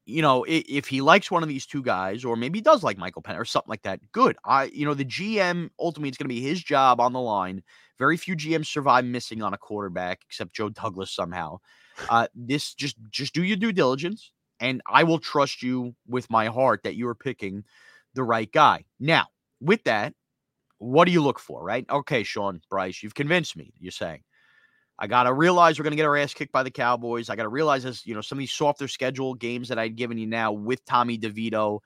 you 0.04 0.22
know, 0.22 0.44
if, 0.44 0.64
if, 0.68 0.88
he 0.88 1.00
likes 1.00 1.30
one 1.30 1.42
of 1.42 1.48
these 1.48 1.66
two 1.66 1.82
guys, 1.82 2.24
or 2.24 2.36
maybe 2.36 2.58
he 2.58 2.62
does 2.62 2.82
like 2.82 2.98
Michael 2.98 3.22
Penn 3.22 3.36
or 3.36 3.44
something 3.44 3.70
like 3.70 3.82
that, 3.82 4.00
good. 4.12 4.36
I, 4.44 4.64
you 4.64 4.84
know, 4.84 4.94
the 4.94 5.04
GM 5.04 5.70
ultimately 5.78 6.08
it's 6.08 6.18
going 6.18 6.28
to 6.28 6.34
be 6.34 6.40
his 6.40 6.62
job 6.62 7.00
on 7.00 7.12
the 7.12 7.20
line. 7.20 7.62
Very 7.98 8.16
few 8.16 8.34
GMs 8.34 8.66
survive 8.66 9.04
missing 9.04 9.42
on 9.42 9.54
a 9.54 9.58
quarterback, 9.58 10.20
except 10.26 10.54
Joe 10.54 10.70
Douglas 10.70 11.12
somehow. 11.12 11.58
Uh, 12.08 12.26
this 12.34 12.74
just 12.74 12.96
just 13.10 13.34
do 13.34 13.44
your 13.44 13.56
due 13.56 13.70
diligence, 13.70 14.32
and 14.58 14.80
I 14.86 15.04
will 15.04 15.18
trust 15.18 15.62
you 15.62 15.94
with 16.08 16.30
my 16.30 16.46
heart 16.46 16.82
that 16.84 16.96
you 16.96 17.06
are 17.06 17.14
picking 17.14 17.64
the 18.14 18.24
right 18.24 18.50
guy. 18.50 18.84
Now, 18.98 19.26
with 19.60 19.84
that, 19.84 20.14
what 20.78 21.04
do 21.04 21.12
you 21.12 21.22
look 21.22 21.38
for, 21.38 21.62
right? 21.62 21.84
Okay, 21.88 22.24
Shaun 22.24 22.60
Bryce, 22.68 23.02
you've 23.02 23.14
convinced 23.14 23.56
me. 23.56 23.72
You're 23.78 23.92
saying 23.92 24.22
I 25.02 25.08
got 25.08 25.24
to 25.24 25.32
realize 25.32 25.78
we're 25.78 25.82
going 25.82 25.92
to 25.92 25.96
get 25.96 26.06
our 26.06 26.16
ass 26.16 26.32
kicked 26.32 26.52
by 26.52 26.62
the 26.62 26.70
Cowboys. 26.70 27.28
I 27.28 27.34
got 27.34 27.42
to 27.42 27.48
realize 27.48 27.84
as 27.84 28.06
you 28.06 28.14
know 28.14 28.20
some 28.20 28.38
of 28.38 28.40
these 28.40 28.52
softer 28.52 28.86
schedule 28.86 29.34
games 29.34 29.68
that 29.68 29.78
I'd 29.78 29.96
given 29.96 30.16
you 30.16 30.28
now 30.28 30.52
with 30.52 30.84
Tommy 30.84 31.18
DeVito. 31.18 31.80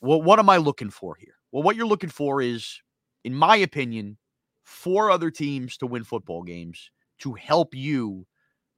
Well, 0.00 0.22
what 0.22 0.38
am 0.38 0.48
I 0.48 0.56
looking 0.56 0.88
for 0.88 1.16
here? 1.20 1.34
Well, 1.52 1.62
what 1.62 1.76
you're 1.76 1.86
looking 1.86 2.08
for 2.08 2.40
is, 2.40 2.80
in 3.24 3.34
my 3.34 3.56
opinion, 3.56 4.16
four 4.64 5.10
other 5.10 5.30
teams 5.30 5.76
to 5.76 5.86
win 5.86 6.02
football 6.02 6.42
games 6.42 6.90
to 7.18 7.34
help 7.34 7.74
you 7.74 8.26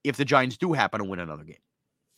if 0.02 0.16
the 0.16 0.24
Giants 0.24 0.56
do 0.56 0.72
happen 0.72 0.98
to 0.98 1.08
win 1.08 1.20
another 1.20 1.44
game. 1.44 1.56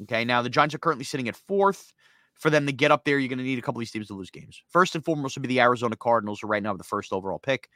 Okay, 0.05 0.25
now 0.25 0.41
the 0.41 0.49
Giants 0.49 0.75
are 0.75 0.79
currently 0.79 1.05
sitting 1.05 1.29
at 1.29 1.37
fourth. 1.37 1.93
For 2.35 2.49
them 2.49 2.65
to 2.65 2.73
get 2.73 2.91
up 2.91 3.05
there, 3.05 3.19
you're 3.19 3.29
going 3.29 3.37
to 3.37 3.45
need 3.45 3.59
a 3.59 3.63
couple 3.63 3.81
of 3.81 3.83
these 3.83 3.91
teams 3.91 4.07
to 4.07 4.15
lose 4.15 4.31
games. 4.31 4.63
First 4.69 4.95
and 4.95 5.05
foremost 5.05 5.37
would 5.37 5.43
be 5.43 5.49
the 5.49 5.61
Arizona 5.61 5.95
Cardinals, 5.95 6.41
who 6.41 6.47
right 6.47 6.63
now 6.63 6.71
have 6.71 6.79
the 6.79 6.85
first 6.85 7.13
overall 7.13 7.39
pick. 7.39 7.69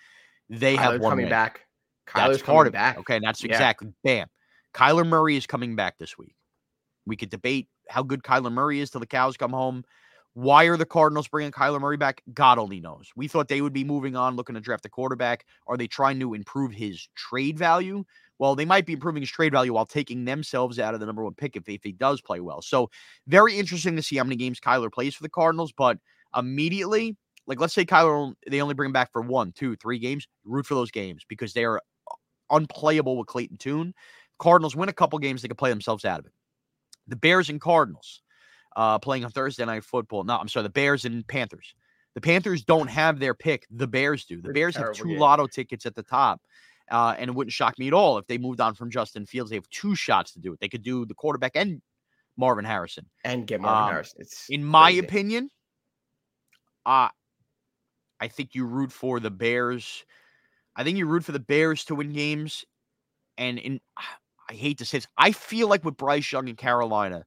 They 0.49 0.75
have 0.75 1.03
one 1.03 1.11
coming 1.11 1.25
win. 1.27 1.31
back. 1.31 1.67
Kyler's 2.07 2.39
that's 2.39 2.43
part 2.43 2.67
of 2.67 2.73
back. 2.73 2.99
Okay, 2.99 3.19
that's 3.23 3.43
yeah. 3.43 3.53
exactly 3.53 3.93
bam. 4.03 4.29
Kyler 4.75 5.07
Murray 5.07 5.37
is 5.37 5.47
coming 5.47 5.77
back 5.77 5.99
this 5.99 6.19
week. 6.19 6.35
We 7.07 7.17
could 7.17 7.31
debate 7.31 7.69
how 7.89 8.03
good 8.03 8.23
Kyler 8.23 8.53
Murray 8.53 8.81
is 8.81 8.91
till 8.91 9.01
the 9.01 9.07
cows 9.07 9.37
come 9.37 9.53
home. 9.53 9.85
Why 10.35 10.65
are 10.65 10.77
the 10.77 10.85
Cardinals 10.85 11.29
bringing 11.29 11.53
Kyler 11.53 11.81
Murray 11.81 11.97
back? 11.97 12.21
God 12.33 12.59
only 12.59 12.81
knows. 12.81 13.09
We 13.15 13.29
thought 13.29 13.47
they 13.47 13.61
would 13.61 13.73
be 13.73 13.85
moving 13.85 14.17
on, 14.17 14.35
looking 14.35 14.57
to 14.57 14.61
draft 14.61 14.85
a 14.85 14.89
quarterback. 14.89 15.47
Are 15.69 15.77
they 15.77 15.87
trying 15.87 16.19
to 16.21 16.35
improve 16.35 16.73
his 16.73 17.09
trade 17.15 17.57
value? 17.57 18.05
Well, 18.41 18.57
they 18.57 18.65
might 18.65 18.85
be 18.85 18.95
improving 18.95 19.23
his 19.23 19.31
trade 19.31 19.53
value 19.53 19.75
while 19.75 19.87
taking 19.87 20.25
themselves 20.25 20.81
out 20.81 20.93
of 20.93 20.99
the 20.99 21.07
number 21.07 21.23
one 21.23 21.35
pick 21.35 21.55
if, 21.55 21.69
if 21.69 21.85
he 21.85 21.93
does 21.93 22.21
play 22.21 22.41
well. 22.41 22.63
So, 22.63 22.91
very 23.29 23.57
interesting 23.57 23.95
to 23.95 24.03
see 24.03 24.17
how 24.17 24.25
many 24.25 24.35
games 24.35 24.59
Kyler 24.59 24.93
plays 24.93 25.15
for 25.15 25.23
the 25.23 25.29
Cardinals. 25.29 25.73
But 25.73 25.99
immediately, 26.37 27.17
like 27.47 27.61
let's 27.61 27.73
say 27.75 27.85
Kyler, 27.85 28.35
they 28.51 28.61
only 28.61 28.75
bring 28.75 28.89
him 28.89 28.93
back 28.93 29.13
for 29.13 29.23
one, 29.23 29.53
two, 29.53 29.77
three 29.77 30.01
games. 30.01 30.27
Root 30.45 30.67
for 30.67 30.75
those 30.75 30.91
games 30.91 31.23
because 31.29 31.53
they 31.53 31.65
are 31.65 31.81
unplayable 32.51 33.17
with 33.17 33.27
Clayton 33.27 33.57
Tune. 33.59 33.95
Cardinals 34.39 34.75
win 34.77 34.89
a 34.89 34.93
couple 34.93 35.19
games, 35.19 35.43
they 35.43 35.49
could 35.49 35.59
play 35.59 35.71
themselves 35.71 36.05
out 36.05 36.21
of 36.21 36.27
it. 36.27 36.33
The 37.09 37.17
Bears 37.17 37.51
and 37.51 37.61
Cardinals 37.61 38.23
uh, 38.77 38.99
playing 38.99 39.25
on 39.25 39.31
Thursday 39.31 39.65
night 39.65 39.85
football. 39.85 40.25
No, 40.25 40.37
I'm 40.37 40.49
sorry, 40.49 40.65
the 40.65 40.71
Bears 40.71 41.05
and 41.05 41.27
Panthers. 41.27 41.75
The 42.15 42.21
Panthers 42.21 42.65
don't 42.65 42.89
have 42.91 43.19
their 43.19 43.35
pick. 43.35 43.67
The 43.71 43.87
Bears 43.87 44.25
do. 44.25 44.41
The 44.41 44.53
Bears 44.53 44.77
have 44.77 44.93
two 44.93 45.09
game. 45.09 45.19
lotto 45.19 45.47
tickets 45.47 45.87
at 45.87 45.95
the 45.95 46.03
top. 46.03 46.41
Uh, 46.91 47.15
and 47.19 47.31
it 47.31 47.35
wouldn't 47.35 47.53
shock 47.53 47.79
me 47.79 47.87
at 47.89 47.95
all 47.95 48.19
if 48.19 48.27
they 48.27 48.37
moved 48.37 48.61
on 48.61 48.75
from 48.75 48.91
Justin 48.91 49.25
Fields. 49.25 49.49
They 49.51 49.57
have 49.57 49.69
two 49.71 49.95
shots 49.95 50.33
to 50.33 50.39
do 50.39 50.53
it. 50.53 50.61
They 50.61 50.69
could 50.69 50.83
do 50.83 51.07
the 51.07 51.15
quarterback 51.15 51.53
and 51.55 51.81
Marvin 52.37 52.65
Harrison 52.67 53.07
and 53.25 53.47
get 53.47 53.61
Marvin 53.61 53.85
Um, 53.85 53.91
Harrison. 53.91 54.17
It's 54.21 54.51
in 54.51 54.63
my 54.65 54.91
crazy. 54.91 54.99
opinion, 54.99 55.51
uh 56.85 57.09
I 58.21 58.29
think 58.29 58.55
you 58.55 58.65
root 58.67 58.93
for 58.93 59.19
the 59.21 59.31
Bears. 59.31 60.05
I 60.77 60.85
think 60.85 60.99
you 60.99 61.07
root 61.07 61.25
for 61.25 61.33
the 61.33 61.41
Bears 61.41 61.85
to 61.87 61.95
win 61.95 62.13
games. 62.13 62.65
And 63.39 63.59
in 63.59 63.81
I 64.49 64.53
hate 64.53 64.77
to 64.79 64.85
say 64.85 64.99
this, 64.99 65.07
I 65.17 65.33
feel 65.33 65.69
like 65.69 65.85
with 65.85 65.97
Bryce 65.97 66.31
Young 66.31 66.49
in 66.49 66.57
Carolina, 66.57 67.25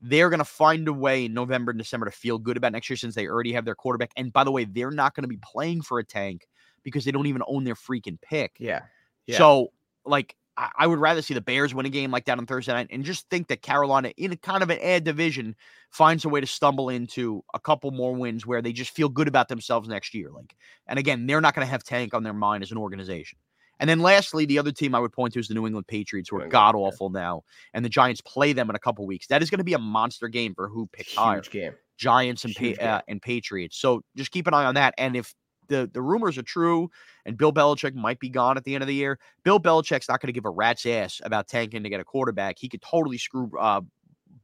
they're 0.00 0.30
gonna 0.30 0.44
find 0.44 0.88
a 0.88 0.92
way 0.92 1.26
in 1.26 1.34
November 1.34 1.70
and 1.70 1.78
December 1.78 2.06
to 2.06 2.12
feel 2.12 2.38
good 2.38 2.56
about 2.56 2.72
next 2.72 2.90
year 2.90 2.96
since 2.96 3.14
they 3.14 3.28
already 3.28 3.52
have 3.52 3.64
their 3.64 3.76
quarterback. 3.76 4.10
And 4.16 4.32
by 4.32 4.42
the 4.42 4.50
way, 4.50 4.64
they're 4.64 4.90
not 4.90 5.14
gonna 5.14 5.28
be 5.28 5.38
playing 5.38 5.82
for 5.82 6.00
a 6.00 6.04
tank 6.04 6.46
because 6.82 7.04
they 7.04 7.12
don't 7.12 7.26
even 7.26 7.42
own 7.46 7.64
their 7.64 7.74
freaking 7.74 8.20
pick. 8.20 8.56
Yeah. 8.58 8.82
Yeah. 9.26 9.38
So, 9.38 9.68
like, 10.04 10.36
I, 10.56 10.70
I 10.78 10.86
would 10.86 10.98
rather 10.98 11.22
see 11.22 11.34
the 11.34 11.40
Bears 11.40 11.74
win 11.74 11.86
a 11.86 11.90
game 11.90 12.10
like 12.10 12.24
that 12.26 12.38
on 12.38 12.46
Thursday 12.46 12.72
night 12.72 12.88
and 12.90 13.04
just 13.04 13.28
think 13.30 13.48
that 13.48 13.62
Carolina, 13.62 14.12
in 14.16 14.32
a 14.32 14.36
kind 14.36 14.62
of 14.62 14.70
an 14.70 14.78
ad 14.80 15.04
division, 15.04 15.54
finds 15.90 16.24
a 16.24 16.28
way 16.28 16.40
to 16.40 16.46
stumble 16.46 16.88
into 16.88 17.42
a 17.54 17.60
couple 17.60 17.90
more 17.90 18.14
wins 18.14 18.46
where 18.46 18.62
they 18.62 18.72
just 18.72 18.90
feel 18.90 19.08
good 19.08 19.28
about 19.28 19.48
themselves 19.48 19.88
next 19.88 20.14
year. 20.14 20.30
Like, 20.30 20.54
and 20.86 20.98
again, 20.98 21.26
they're 21.26 21.40
not 21.40 21.54
going 21.54 21.66
to 21.66 21.70
have 21.70 21.84
Tank 21.84 22.14
on 22.14 22.22
their 22.22 22.32
mind 22.32 22.62
as 22.62 22.72
an 22.72 22.78
organization. 22.78 23.38
And 23.78 23.90
then 23.90 24.00
lastly, 24.00 24.46
the 24.46 24.58
other 24.58 24.72
team 24.72 24.94
I 24.94 25.00
would 25.00 25.12
point 25.12 25.34
to 25.34 25.40
is 25.40 25.48
the 25.48 25.54
New 25.54 25.66
England 25.66 25.86
Patriots, 25.86 26.30
who 26.30 26.40
are 26.40 26.48
god 26.48 26.74
yeah. 26.74 26.80
awful 26.80 27.10
now, 27.10 27.42
and 27.74 27.84
the 27.84 27.90
Giants 27.90 28.22
play 28.22 28.52
them 28.52 28.70
in 28.70 28.76
a 28.76 28.78
couple 28.78 29.06
weeks. 29.06 29.26
That 29.26 29.42
is 29.42 29.50
going 29.50 29.58
to 29.58 29.64
be 29.64 29.74
a 29.74 29.78
monster 29.78 30.28
game 30.28 30.54
for 30.54 30.68
who 30.68 30.86
picked 30.86 31.14
higher. 31.14 31.42
game. 31.42 31.74
Giants 31.98 32.44
and 32.44 32.54
pa- 32.54 32.60
game. 32.62 32.76
uh, 32.80 33.00
and 33.08 33.20
Patriots. 33.20 33.76
So 33.78 34.02
just 34.16 34.30
keep 34.30 34.46
an 34.46 34.54
eye 34.54 34.64
on 34.64 34.76
that. 34.76 34.94
And 34.96 35.16
if 35.16 35.34
the 35.68 35.90
the 35.92 36.02
rumors 36.02 36.38
are 36.38 36.42
true, 36.42 36.90
and 37.24 37.36
Bill 37.36 37.52
Belichick 37.52 37.94
might 37.94 38.18
be 38.18 38.28
gone 38.28 38.56
at 38.56 38.64
the 38.64 38.74
end 38.74 38.82
of 38.82 38.88
the 38.88 38.94
year, 38.94 39.18
Bill 39.42 39.60
Belichick's 39.60 40.08
not 40.08 40.20
going 40.20 40.28
to 40.28 40.32
give 40.32 40.44
a 40.44 40.50
rat's 40.50 40.86
ass 40.86 41.20
about 41.24 41.48
tanking 41.48 41.82
to 41.82 41.88
get 41.88 42.00
a 42.00 42.04
quarterback. 42.04 42.58
He 42.58 42.68
could 42.68 42.82
totally 42.82 43.18
screw 43.18 43.50
uh, 43.58 43.80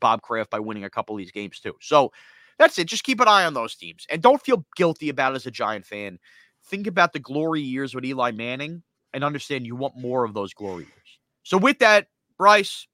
Bob 0.01 0.23
Kraft 0.23 0.51
by 0.51 0.61
winning 0.61 0.85
a 0.85 0.91
couple 0.91 1.15
of 1.15 1.19
these 1.19 1.33
games 1.33 1.61
too. 1.61 1.75
So 1.81 2.13
that's 2.59 2.79
it. 2.79 2.87
Just 2.87 3.05
keep 3.05 3.21
an 3.21 3.29
eye 3.29 3.45
on 3.45 3.55
those 3.55 3.75
teams, 3.75 4.07
and 4.11 4.23
don't 4.23 4.43
feel 4.43 4.65
guilty 4.77 5.09
about 5.09 5.33
it 5.33 5.37
as 5.37 5.47
a 5.47 5.51
Giant 5.51 5.87
fan. 5.87 6.19
Think 6.65 6.87
about 6.87 7.13
the 7.13 7.19
glory 7.19 7.61
years 7.61 7.95
with 7.95 8.05
Eli 8.05 8.31
Manning, 8.31 8.83
and 9.13 9.25
understand 9.25 9.67
you 9.67 9.77
want 9.77 9.97
more 9.97 10.25
of 10.25 10.35
those 10.35 10.55
glory 10.55 10.85
years. 10.85 11.19
So 11.43 11.59
with 11.59 11.81
that, 11.81 12.07
Bryce, 12.39 12.87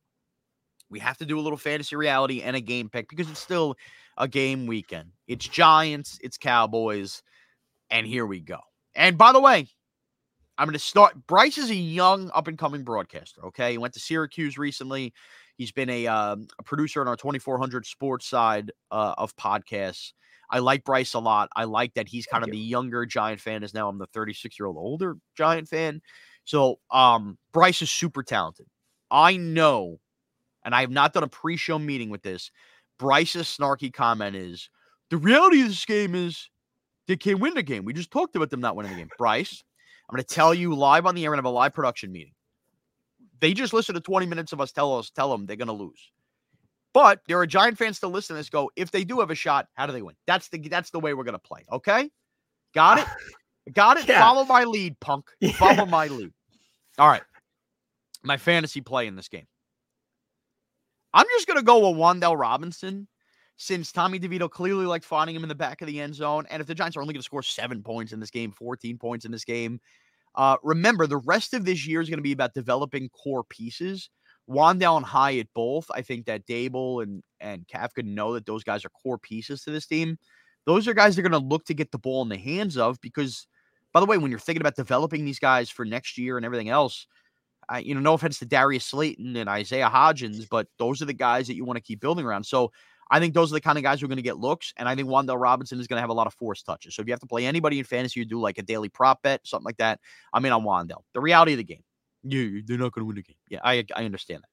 we 0.90 0.98
have 1.00 1.18
to 1.18 1.26
do 1.26 1.38
a 1.38 1.42
little 1.42 1.58
fantasy 1.58 1.96
reality 1.96 2.42
and 2.42 2.56
a 2.56 2.60
game 2.60 2.88
pick 2.88 3.08
because 3.08 3.28
it's 3.30 3.40
still 3.40 3.76
a 4.16 4.26
game 4.26 4.66
weekend. 4.66 5.10
It's 5.26 5.46
Giants, 5.46 6.18
it's 6.22 6.38
Cowboys, 6.38 7.22
and 7.90 8.06
here 8.06 8.26
we 8.26 8.40
go. 8.40 8.58
And 8.94 9.16
by 9.16 9.32
the 9.32 9.40
way, 9.40 9.68
I'm 10.58 10.66
going 10.66 10.72
to 10.72 10.78
start. 10.78 11.14
Bryce 11.26 11.56
is 11.56 11.70
a 11.70 11.74
young, 11.74 12.30
up 12.34 12.48
and 12.48 12.58
coming 12.58 12.82
broadcaster. 12.82 13.44
Okay, 13.46 13.72
he 13.72 13.78
went 13.78 13.94
to 13.94 14.00
Syracuse 14.00 14.58
recently. 14.58 15.12
He's 15.56 15.72
been 15.72 15.90
a, 15.90 16.06
um, 16.06 16.48
a 16.58 16.62
producer 16.62 17.00
on 17.00 17.08
our 17.08 17.16
2400 17.16 17.86
sports 17.86 18.26
side 18.26 18.72
uh, 18.90 19.14
of 19.18 19.36
podcasts. 19.36 20.12
I 20.50 20.60
like 20.60 20.84
Bryce 20.84 21.14
a 21.14 21.18
lot. 21.18 21.48
I 21.54 21.64
like 21.64 21.94
that 21.94 22.08
he's 22.08 22.26
kind 22.26 22.42
Thank 22.42 22.52
of 22.52 22.56
you. 22.56 22.62
the 22.62 22.68
younger 22.68 23.04
Giant 23.06 23.40
fan. 23.40 23.62
is 23.62 23.74
now 23.74 23.88
I'm 23.88 23.98
the 23.98 24.06
36 24.06 24.58
year 24.58 24.66
old 24.66 24.76
older 24.76 25.16
Giant 25.36 25.68
fan. 25.68 26.00
So 26.44 26.78
um, 26.90 27.36
Bryce 27.52 27.82
is 27.82 27.90
super 27.90 28.22
talented. 28.22 28.66
I 29.10 29.36
know, 29.36 30.00
and 30.64 30.74
I 30.74 30.80
have 30.80 30.90
not 30.90 31.12
done 31.12 31.22
a 31.22 31.28
pre-show 31.28 31.78
meeting 31.78 32.10
with 32.10 32.22
this. 32.22 32.50
Bryce's 32.98 33.46
snarky 33.46 33.92
comment 33.92 34.34
is 34.34 34.70
the 35.10 35.18
reality 35.18 35.62
of 35.62 35.68
this 35.68 35.84
game 35.84 36.14
is 36.14 36.48
they 37.08 37.16
can't 37.16 37.40
win 37.40 37.54
the 37.54 37.62
game. 37.62 37.84
We 37.84 37.94
just 37.94 38.10
talked 38.10 38.36
about 38.36 38.50
them 38.50 38.60
not 38.60 38.76
winning 38.76 38.92
the 38.92 38.98
game. 38.98 39.08
Bryce, 39.18 39.64
I'm 40.08 40.14
going 40.14 40.24
to 40.24 40.34
tell 40.34 40.54
you 40.54 40.74
live 40.74 41.06
on 41.06 41.14
the 41.14 41.24
air 41.24 41.32
and 41.32 41.38
have 41.38 41.46
a 41.46 41.50
live 41.50 41.74
production 41.74 42.12
meeting. 42.12 42.34
They 43.40 43.54
just 43.54 43.72
listened 43.72 43.96
to 43.96 44.00
20 44.00 44.26
minutes 44.26 44.52
of 44.52 44.60
us 44.60 44.72
tell 44.72 44.96
us 44.96 45.10
tell 45.10 45.30
them 45.30 45.46
they're 45.46 45.56
going 45.56 45.68
to 45.68 45.72
lose. 45.72 46.12
But 46.92 47.20
there 47.26 47.38
are 47.38 47.46
Giant 47.46 47.78
fans 47.78 47.96
still 47.96 48.10
listening 48.10 48.36
to 48.36 48.40
this 48.40 48.50
go, 48.50 48.70
if 48.76 48.90
they 48.90 49.04
do 49.04 49.20
have 49.20 49.30
a 49.30 49.34
shot, 49.34 49.68
how 49.74 49.86
do 49.86 49.92
they 49.92 50.02
win? 50.02 50.16
That's 50.26 50.48
the 50.48 50.58
that's 50.58 50.90
the 50.90 51.00
way 51.00 51.14
we're 51.14 51.24
going 51.24 51.34
to 51.34 51.38
play. 51.38 51.64
Okay? 51.72 52.10
Got 52.74 53.00
it? 53.00 53.06
Got 53.72 53.98
it? 53.98 54.08
Yeah. 54.08 54.20
Follow 54.20 54.44
my 54.44 54.64
lead, 54.64 54.98
punk. 55.00 55.26
Yeah. 55.40 55.52
Follow 55.52 55.86
my 55.86 56.06
lead. 56.06 56.32
All 56.98 57.08
right. 57.08 57.22
My 58.22 58.36
fantasy 58.36 58.80
play 58.80 59.06
in 59.06 59.16
this 59.16 59.28
game. 59.28 59.46
I'm 61.12 61.26
just 61.36 61.46
going 61.46 61.58
to 61.58 61.64
go 61.64 61.88
with 61.88 61.98
Wan'Dale 61.98 62.38
Robinson 62.38 63.08
since 63.58 63.90
Tommy 63.90 64.20
DeVito 64.20 64.48
clearly 64.48 64.86
liked 64.86 65.04
finding 65.04 65.34
him 65.34 65.42
in 65.42 65.48
the 65.48 65.54
back 65.54 65.82
of 65.82 65.88
the 65.88 66.00
end 66.00 66.14
zone. 66.14 66.46
And 66.48 66.60
if 66.60 66.68
the 66.68 66.74
Giants 66.74 66.96
are 66.96 67.02
only 67.02 67.12
going 67.12 67.20
to 67.20 67.24
score 67.24 67.42
seven 67.42 67.82
points 67.82 68.12
in 68.12 68.20
this 68.20 68.30
game, 68.30 68.52
14 68.52 68.96
points 68.98 69.24
in 69.24 69.32
this 69.32 69.44
game, 69.44 69.80
uh, 70.36 70.56
remember 70.62 71.06
the 71.08 71.16
rest 71.18 71.52
of 71.54 71.64
this 71.64 71.84
year 71.84 72.00
is 72.00 72.08
going 72.08 72.18
to 72.18 72.22
be 72.22 72.32
about 72.32 72.54
developing 72.54 73.08
core 73.08 73.42
pieces. 73.42 74.10
Wan'Dale 74.48 74.98
and 74.98 75.04
Hyatt 75.04 75.48
both. 75.54 75.90
I 75.92 76.02
think 76.02 76.26
that 76.26 76.46
Daboll 76.46 77.02
and 77.02 77.22
and 77.40 77.66
Kafka 77.66 78.04
know 78.04 78.32
that 78.34 78.46
those 78.46 78.64
guys 78.64 78.84
are 78.84 78.90
core 78.90 79.18
pieces 79.18 79.62
to 79.64 79.72
this 79.72 79.86
team. 79.86 80.18
Those 80.64 80.86
are 80.86 80.94
guys 80.94 81.16
they're 81.16 81.28
going 81.28 81.32
to 81.40 81.46
look 81.46 81.64
to 81.66 81.74
get 81.74 81.90
the 81.90 81.98
ball 81.98 82.22
in 82.22 82.28
the 82.28 82.38
hands 82.38 82.78
of 82.78 83.00
because, 83.00 83.46
by 83.92 84.00
the 84.00 84.06
way, 84.06 84.18
when 84.18 84.30
you're 84.30 84.40
thinking 84.40 84.62
about 84.62 84.76
developing 84.76 85.24
these 85.24 85.38
guys 85.38 85.68
for 85.68 85.84
next 85.84 86.16
year 86.16 86.36
and 86.36 86.46
everything 86.46 86.68
else, 86.68 87.06
I, 87.68 87.80
you 87.80 87.94
know, 87.94 88.00
no 88.00 88.14
offense 88.14 88.38
to 88.38 88.46
Darius 88.46 88.84
Slayton 88.84 89.36
and 89.36 89.48
Isaiah 89.48 89.90
Hodgins, 89.92 90.46
but 90.48 90.68
those 90.78 91.02
are 91.02 91.06
the 91.06 91.12
guys 91.12 91.46
that 91.48 91.54
you 91.56 91.64
want 91.64 91.76
to 91.76 91.82
keep 91.82 92.00
building 92.00 92.24
around. 92.24 92.44
So 92.44 92.70
I 93.10 93.20
think 93.20 93.34
those 93.34 93.50
are 93.50 93.54
the 93.54 93.60
kind 93.60 93.78
of 93.78 93.84
guys 93.84 94.00
who 94.00 94.06
are 94.06 94.08
going 94.08 94.16
to 94.16 94.22
get 94.22 94.38
looks, 94.38 94.74
and 94.76 94.88
I 94.88 94.94
think 94.94 95.08
Wan'Dale 95.08 95.40
Robinson 95.40 95.80
is 95.80 95.86
going 95.86 95.96
to 95.96 96.00
have 96.02 96.10
a 96.10 96.14
lot 96.14 96.26
of 96.26 96.34
force 96.34 96.62
touches. 96.62 96.94
So 96.94 97.02
if 97.02 97.08
you 97.08 97.12
have 97.12 97.20
to 97.20 97.26
play 97.26 97.46
anybody 97.46 97.78
in 97.78 97.84
fantasy, 97.84 98.20
you 98.20 98.26
do 98.26 98.40
like 98.40 98.58
a 98.58 98.62
daily 98.62 98.88
prop 98.88 99.22
bet, 99.22 99.40
something 99.44 99.64
like 99.64 99.78
that. 99.78 100.00
I'm 100.32 100.44
in 100.44 100.52
on 100.52 100.62
Wan'Dale. 100.62 101.02
The 101.14 101.20
reality 101.20 101.52
of 101.52 101.58
the 101.58 101.64
game, 101.64 101.82
you 102.22 102.62
they're 102.62 102.78
not 102.78 102.92
going 102.92 103.02
to 103.02 103.06
win 103.06 103.16
the 103.16 103.22
game. 103.22 103.36
Yeah, 103.48 103.60
I 103.64 103.84
I 103.94 104.04
understand 104.04 104.42
that. 104.42 104.50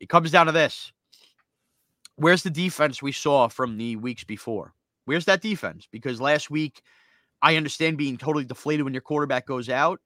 It 0.00 0.08
comes 0.08 0.30
down 0.30 0.46
to 0.46 0.52
this: 0.52 0.92
Where's 2.16 2.42
the 2.42 2.50
defense 2.50 3.02
we 3.02 3.12
saw 3.12 3.48
from 3.48 3.78
the 3.78 3.96
weeks 3.96 4.24
before? 4.24 4.74
Where's 5.06 5.24
that 5.24 5.40
defense? 5.40 5.88
Because 5.90 6.20
last 6.20 6.50
week, 6.50 6.82
I 7.42 7.56
understand 7.56 7.96
being 7.96 8.18
totally 8.18 8.44
deflated 8.44 8.84
when 8.84 8.94
your 8.94 9.00
quarterback 9.00 9.46
goes 9.46 9.68
out. 9.68 10.00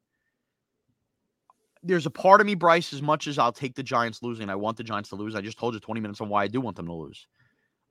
There's 1.86 2.06
a 2.06 2.10
part 2.10 2.40
of 2.40 2.46
me, 2.46 2.54
Bryce, 2.54 2.92
as 2.92 3.02
much 3.02 3.26
as 3.26 3.38
I'll 3.38 3.52
take 3.52 3.74
the 3.74 3.82
Giants 3.82 4.22
losing, 4.22 4.48
I 4.48 4.54
want 4.54 4.76
the 4.76 4.84
Giants 4.84 5.10
to 5.10 5.16
lose. 5.16 5.34
I 5.34 5.42
just 5.42 5.58
told 5.58 5.74
you 5.74 5.80
20 5.80 6.00
minutes 6.00 6.20
on 6.20 6.30
why 6.30 6.42
I 6.42 6.48
do 6.48 6.60
want 6.60 6.76
them 6.76 6.86
to 6.86 6.94
lose. 6.94 7.26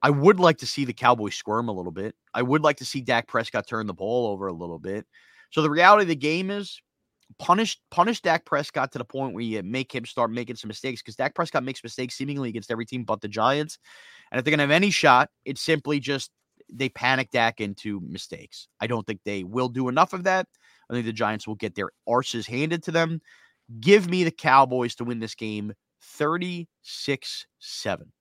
I 0.01 0.09
would 0.09 0.39
like 0.39 0.57
to 0.57 0.65
see 0.65 0.83
the 0.83 0.93
Cowboys 0.93 1.35
squirm 1.35 1.69
a 1.69 1.71
little 1.71 1.91
bit. 1.91 2.15
I 2.33 2.41
would 2.41 2.61
like 2.61 2.77
to 2.77 2.85
see 2.85 3.01
Dak 3.01 3.27
Prescott 3.27 3.67
turn 3.67 3.87
the 3.87 3.93
ball 3.93 4.27
over 4.27 4.47
a 4.47 4.53
little 4.53 4.79
bit. 4.79 5.05
So 5.51 5.61
the 5.61 5.69
reality 5.69 6.03
of 6.03 6.09
the 6.09 6.15
game 6.15 6.51
is 6.51 6.81
punish 7.39 7.79
punish 7.89 8.21
Dak 8.21 8.45
Prescott 8.45 8.91
to 8.91 8.97
the 8.97 9.05
point 9.05 9.33
where 9.33 9.43
you 9.43 9.63
make 9.63 9.93
him 9.93 10.05
start 10.05 10.31
making 10.31 10.55
some 10.55 10.67
mistakes 10.67 11.01
because 11.01 11.15
Dak 11.15 11.35
Prescott 11.35 11.63
makes 11.63 11.83
mistakes 11.83 12.15
seemingly 12.15 12.49
against 12.49 12.71
every 12.71 12.85
team 12.85 13.03
but 13.03 13.21
the 13.21 13.27
Giants. 13.27 13.77
And 14.31 14.39
if 14.39 14.45
they're 14.45 14.51
gonna 14.51 14.63
have 14.63 14.71
any 14.71 14.89
shot, 14.89 15.29
it's 15.45 15.61
simply 15.61 15.99
just 15.99 16.31
they 16.71 16.89
panic 16.89 17.29
Dak 17.31 17.61
into 17.61 18.01
mistakes. 18.01 18.67
I 18.79 18.87
don't 18.87 19.05
think 19.05 19.21
they 19.23 19.43
will 19.43 19.69
do 19.69 19.89
enough 19.89 20.13
of 20.13 20.23
that. 20.23 20.47
I 20.89 20.93
think 20.93 21.05
the 21.05 21.13
Giants 21.13 21.47
will 21.47 21.55
get 21.55 21.75
their 21.75 21.91
arses 22.07 22.45
handed 22.45 22.83
to 22.83 22.91
them. 22.91 23.21
Give 23.79 24.09
me 24.09 24.23
the 24.23 24.31
Cowboys 24.31 24.95
to 24.95 25.03
win 25.03 25.19
this 25.19 25.35
game 25.35 25.73
36 26.01 27.45
7. 27.59 28.11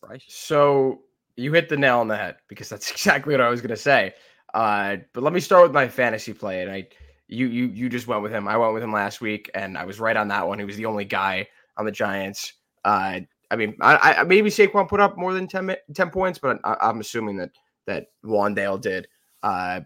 Bryce? 0.00 0.24
So 0.28 1.02
you 1.36 1.52
hit 1.52 1.68
the 1.68 1.76
nail 1.76 2.00
on 2.00 2.08
the 2.08 2.16
head 2.16 2.36
because 2.48 2.68
that's 2.68 2.90
exactly 2.92 3.34
what 3.34 3.40
I 3.40 3.48
was 3.48 3.60
going 3.60 3.70
to 3.70 3.76
say. 3.76 4.14
Uh, 4.54 4.96
but 5.12 5.22
let 5.22 5.32
me 5.32 5.40
start 5.40 5.62
with 5.62 5.72
my 5.72 5.88
fantasy 5.88 6.32
play, 6.32 6.62
and 6.62 6.70
I, 6.70 6.88
you, 7.28 7.46
you, 7.46 7.66
you 7.66 7.88
just 7.88 8.08
went 8.08 8.22
with 8.22 8.32
him. 8.32 8.48
I 8.48 8.56
went 8.56 8.74
with 8.74 8.82
him 8.82 8.92
last 8.92 9.20
week, 9.20 9.50
and 9.54 9.78
I 9.78 9.84
was 9.84 10.00
right 10.00 10.16
on 10.16 10.28
that 10.28 10.46
one. 10.46 10.58
He 10.58 10.64
was 10.64 10.76
the 10.76 10.86
only 10.86 11.04
guy 11.04 11.46
on 11.76 11.84
the 11.84 11.92
Giants. 11.92 12.54
Uh, 12.84 13.20
I 13.50 13.56
mean, 13.56 13.76
I, 13.80 14.14
I 14.18 14.22
maybe 14.24 14.50
Saquon 14.50 14.88
put 14.88 15.00
up 15.00 15.16
more 15.16 15.34
than 15.34 15.46
10, 15.46 15.76
10 15.94 16.10
points, 16.10 16.38
but 16.38 16.58
I, 16.64 16.76
I'm 16.80 17.00
assuming 17.00 17.36
that 17.36 17.50
that 17.86 18.06
Wan'Dale 18.24 18.80
did. 18.80 19.08
Uh, 19.42 19.80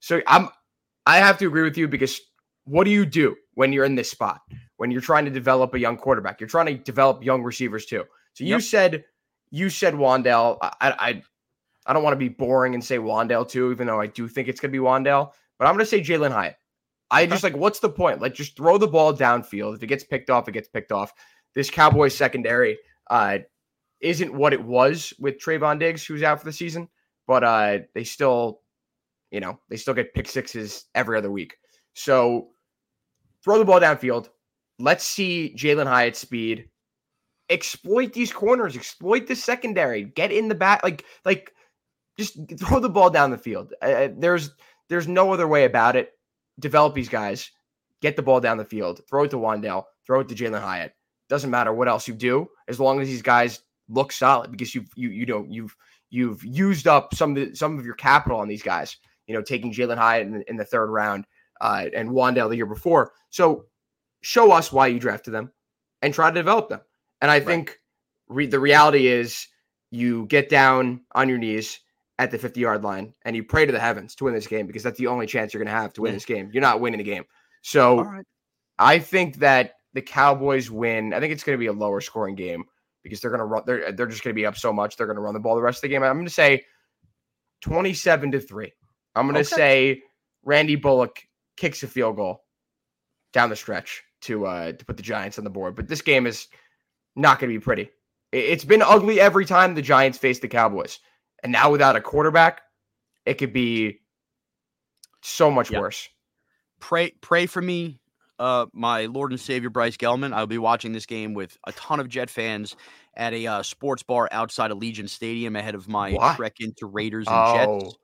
so 0.00 0.20
I'm, 0.26 0.48
I 1.06 1.18
have 1.18 1.38
to 1.38 1.46
agree 1.46 1.62
with 1.62 1.78
you 1.78 1.88
because 1.88 2.20
what 2.66 2.84
do 2.84 2.90
you 2.90 3.06
do 3.06 3.36
when 3.54 3.72
you're 3.72 3.84
in 3.84 3.94
this 3.94 4.10
spot? 4.10 4.40
When 4.76 4.90
you're 4.90 5.00
trying 5.00 5.24
to 5.24 5.30
develop 5.30 5.74
a 5.74 5.78
young 5.78 5.96
quarterback, 5.96 6.40
you're 6.40 6.48
trying 6.48 6.66
to 6.66 6.74
develop 6.74 7.24
young 7.24 7.42
receivers 7.42 7.86
too. 7.86 8.04
So 8.34 8.44
you 8.44 8.50
Yep. 8.50 8.60
said 8.60 9.04
you 9.50 9.70
said 9.70 9.94
Wan'Dale. 9.94 10.58
I, 10.62 10.70
I 10.80 11.22
I 11.86 11.92
don't 11.92 12.02
want 12.02 12.12
to 12.12 12.18
be 12.18 12.28
boring 12.28 12.74
and 12.74 12.84
say 12.84 12.98
Wan'Dale 12.98 13.48
too, 13.48 13.70
even 13.70 13.86
though 13.86 14.00
I 14.00 14.06
do 14.08 14.28
think 14.28 14.48
it's 14.48 14.60
gonna 14.60 14.72
be 14.72 14.78
Wan'Dale. 14.78 15.32
But 15.58 15.66
I'm 15.66 15.74
gonna 15.74 15.86
say 15.86 16.00
Jalen 16.00 16.32
Hyatt. 16.32 16.56
I 17.10 17.26
just 17.26 17.44
like 17.44 17.56
what's 17.56 17.78
the 17.80 17.88
point? 17.88 18.20
Like 18.20 18.34
just 18.34 18.56
throw 18.56 18.76
the 18.78 18.88
ball 18.88 19.14
downfield. 19.14 19.76
If 19.76 19.82
it 19.82 19.86
gets 19.86 20.04
picked 20.04 20.28
off, 20.28 20.48
it 20.48 20.52
gets 20.52 20.68
picked 20.68 20.92
off. 20.92 21.12
This 21.54 21.70
Cowboys 21.70 22.14
secondary 22.14 22.78
uh 23.08 23.38
isn't 24.00 24.34
what 24.34 24.52
it 24.52 24.62
was 24.62 25.14
with 25.18 25.38
Trevon 25.38 25.78
Diggs, 25.78 26.04
who's 26.04 26.22
out 26.22 26.38
for 26.40 26.44
the 26.44 26.52
season, 26.52 26.88
but 27.26 27.44
uh 27.44 27.78
they 27.94 28.04
still, 28.04 28.60
you 29.30 29.40
know, 29.40 29.58
they 29.70 29.76
still 29.76 29.94
get 29.94 30.12
pick 30.14 30.28
sixes 30.28 30.86
every 30.94 31.16
other 31.16 31.30
week. 31.30 31.56
So 31.94 32.48
throw 33.46 33.58
the 33.58 33.64
ball 33.64 33.80
downfield. 33.80 34.28
Let's 34.78 35.04
see 35.04 35.54
Jalen 35.56 35.86
Hyatt's 35.86 36.18
speed. 36.18 36.68
Exploit 37.48 38.12
these 38.12 38.32
corners, 38.32 38.76
exploit 38.76 39.28
the 39.28 39.36
secondary, 39.36 40.02
get 40.02 40.32
in 40.32 40.48
the 40.48 40.54
back, 40.54 40.82
like 40.82 41.04
like 41.24 41.54
just 42.18 42.36
throw 42.58 42.80
the 42.80 42.88
ball 42.88 43.08
down 43.08 43.30
the 43.30 43.38
field. 43.38 43.72
Uh, 43.80 44.08
there's 44.18 44.50
there's 44.88 45.06
no 45.06 45.32
other 45.32 45.46
way 45.46 45.64
about 45.64 45.96
it. 45.96 46.10
Develop 46.58 46.94
these 46.94 47.08
guys, 47.08 47.50
get 48.02 48.16
the 48.16 48.22
ball 48.22 48.40
down 48.40 48.56
the 48.56 48.64
field, 48.64 49.00
throw 49.08 49.24
it 49.24 49.30
to 49.30 49.36
Wan'Dale, 49.36 49.84
throw 50.06 50.20
it 50.20 50.28
to 50.28 50.34
Jalen 50.34 50.60
Hyatt. 50.60 50.92
Doesn't 51.28 51.50
matter 51.50 51.72
what 51.72 51.88
else 51.88 52.08
you 52.08 52.14
do, 52.14 52.48
as 52.66 52.80
long 52.80 53.00
as 53.00 53.06
these 53.06 53.22
guys 53.22 53.60
look 53.88 54.10
solid 54.10 54.50
because 54.50 54.74
you've 54.74 54.90
you 54.96 55.10
you 55.10 55.24
know 55.24 55.46
you've 55.48 55.76
you've 56.10 56.44
used 56.44 56.88
up 56.88 57.14
some 57.14 57.36
of 57.36 57.36
the, 57.36 57.54
some 57.54 57.78
of 57.78 57.84
your 57.84 57.94
capital 57.94 58.40
on 58.40 58.48
these 58.48 58.62
guys. 58.62 58.96
You 59.28 59.34
know, 59.34 59.42
taking 59.42 59.72
Jalen 59.72 59.98
Hyatt 59.98 60.26
in, 60.26 60.42
in, 60.46 60.56
the 60.56 60.64
third 60.64 60.86
round 60.86 61.26
uh, 61.60 61.86
and 61.94 62.10
Wan'Dale 62.10 62.50
the 62.50 62.56
year 62.56 62.66
before. 62.66 63.12
So 63.30 63.66
show 64.22 64.52
us 64.52 64.72
why 64.72 64.88
you 64.88 64.98
drafted 64.98 65.34
them 65.34 65.52
and 66.02 66.12
try 66.12 66.30
to 66.30 66.34
develop 66.34 66.68
them. 66.68 66.80
And 67.20 67.30
I 67.30 67.34
right. 67.36 67.46
think 67.46 67.78
re- 68.28 68.46
the 68.46 68.60
reality 68.60 69.06
is 69.06 69.46
you 69.90 70.26
get 70.26 70.48
down 70.48 71.02
on 71.14 71.28
your 71.28 71.38
knees 71.38 71.80
at 72.18 72.30
the 72.30 72.38
50 72.38 72.60
yard 72.60 72.82
line 72.82 73.14
and 73.24 73.36
you 73.36 73.44
pray 73.44 73.66
to 73.66 73.72
the 73.72 73.80
heavens 73.80 74.14
to 74.16 74.24
win 74.24 74.34
this 74.34 74.46
game 74.46 74.66
because 74.66 74.82
that's 74.82 74.98
the 74.98 75.06
only 75.06 75.26
chance 75.26 75.52
you're 75.52 75.62
going 75.62 75.74
to 75.74 75.80
have 75.80 75.92
to 75.94 76.02
win 76.02 76.12
yeah. 76.12 76.16
this 76.16 76.24
game. 76.24 76.50
You're 76.52 76.62
not 76.62 76.80
winning 76.80 76.98
the 76.98 77.04
game. 77.04 77.24
So 77.62 78.02
right. 78.02 78.24
I 78.78 78.98
think 78.98 79.36
that 79.36 79.74
the 79.92 80.02
Cowboys 80.02 80.70
win. 80.70 81.12
I 81.12 81.20
think 81.20 81.32
it's 81.32 81.42
going 81.42 81.56
to 81.56 81.60
be 81.60 81.66
a 81.66 81.72
lower 81.72 82.00
scoring 82.00 82.34
game 82.34 82.64
because 83.02 83.20
they're 83.20 83.30
going 83.30 83.40
to 83.40 83.46
run. 83.46 83.62
They're 83.66 83.92
they're 83.92 84.06
just 84.06 84.22
going 84.22 84.34
to 84.34 84.40
be 84.40 84.46
up 84.46 84.56
so 84.56 84.72
much. 84.72 84.96
They're 84.96 85.06
going 85.06 85.16
to 85.16 85.22
run 85.22 85.34
the 85.34 85.40
ball 85.40 85.54
the 85.54 85.62
rest 85.62 85.78
of 85.78 85.82
the 85.82 85.88
game. 85.88 86.02
I'm 86.02 86.16
going 86.16 86.26
to 86.26 86.32
say 86.32 86.64
27 87.62 88.32
to 88.32 88.40
three. 88.40 88.72
I'm 89.14 89.26
going 89.26 89.34
to 89.34 89.40
okay. 89.40 89.56
say 89.56 90.02
Randy 90.44 90.76
Bullock 90.76 91.18
kicks 91.56 91.82
a 91.82 91.86
field 91.86 92.16
goal 92.16 92.44
down 93.32 93.50
the 93.50 93.56
stretch 93.56 94.02
to 94.22 94.46
uh 94.46 94.72
to 94.72 94.84
put 94.84 94.96
the 94.96 95.02
Giants 95.02 95.38
on 95.38 95.44
the 95.44 95.50
board. 95.50 95.76
But 95.76 95.88
this 95.88 96.02
game 96.02 96.26
is 96.26 96.48
not 97.14 97.38
going 97.38 97.52
to 97.52 97.58
be 97.58 97.62
pretty. 97.62 97.90
It's 98.32 98.64
been 98.64 98.82
ugly 98.82 99.20
every 99.20 99.44
time 99.44 99.74
the 99.74 99.82
Giants 99.82 100.18
face 100.18 100.40
the 100.40 100.48
Cowboys, 100.48 100.98
and 101.42 101.52
now 101.52 101.70
without 101.70 101.96
a 101.96 102.00
quarterback, 102.00 102.62
it 103.24 103.34
could 103.34 103.52
be 103.52 104.00
so 105.22 105.50
much 105.50 105.70
yep. 105.70 105.80
worse. 105.80 106.08
Pray 106.80 107.12
pray 107.20 107.46
for 107.46 107.62
me 107.62 108.00
uh, 108.38 108.66
my 108.72 109.06
Lord 109.06 109.32
and 109.32 109.40
Savior 109.40 109.70
Bryce 109.70 109.96
Gelman. 109.96 110.32
I'll 110.32 110.46
be 110.46 110.58
watching 110.58 110.92
this 110.92 111.06
game 111.06 111.34
with 111.34 111.56
a 111.66 111.72
ton 111.72 112.00
of 112.00 112.08
Jet 112.08 112.30
fans 112.30 112.76
at 113.16 113.32
a 113.32 113.46
uh, 113.46 113.62
sports 113.62 114.02
bar 114.02 114.28
outside 114.30 114.70
of 114.70 114.78
Allegiant 114.78 115.08
Stadium 115.08 115.56
ahead 115.56 115.74
of 115.74 115.88
my 115.88 116.12
what? 116.12 116.36
trek 116.36 116.54
into 116.60 116.86
Raiders 116.86 117.26
and 117.26 117.36
oh. 117.36 117.80
Jets. 117.80 117.96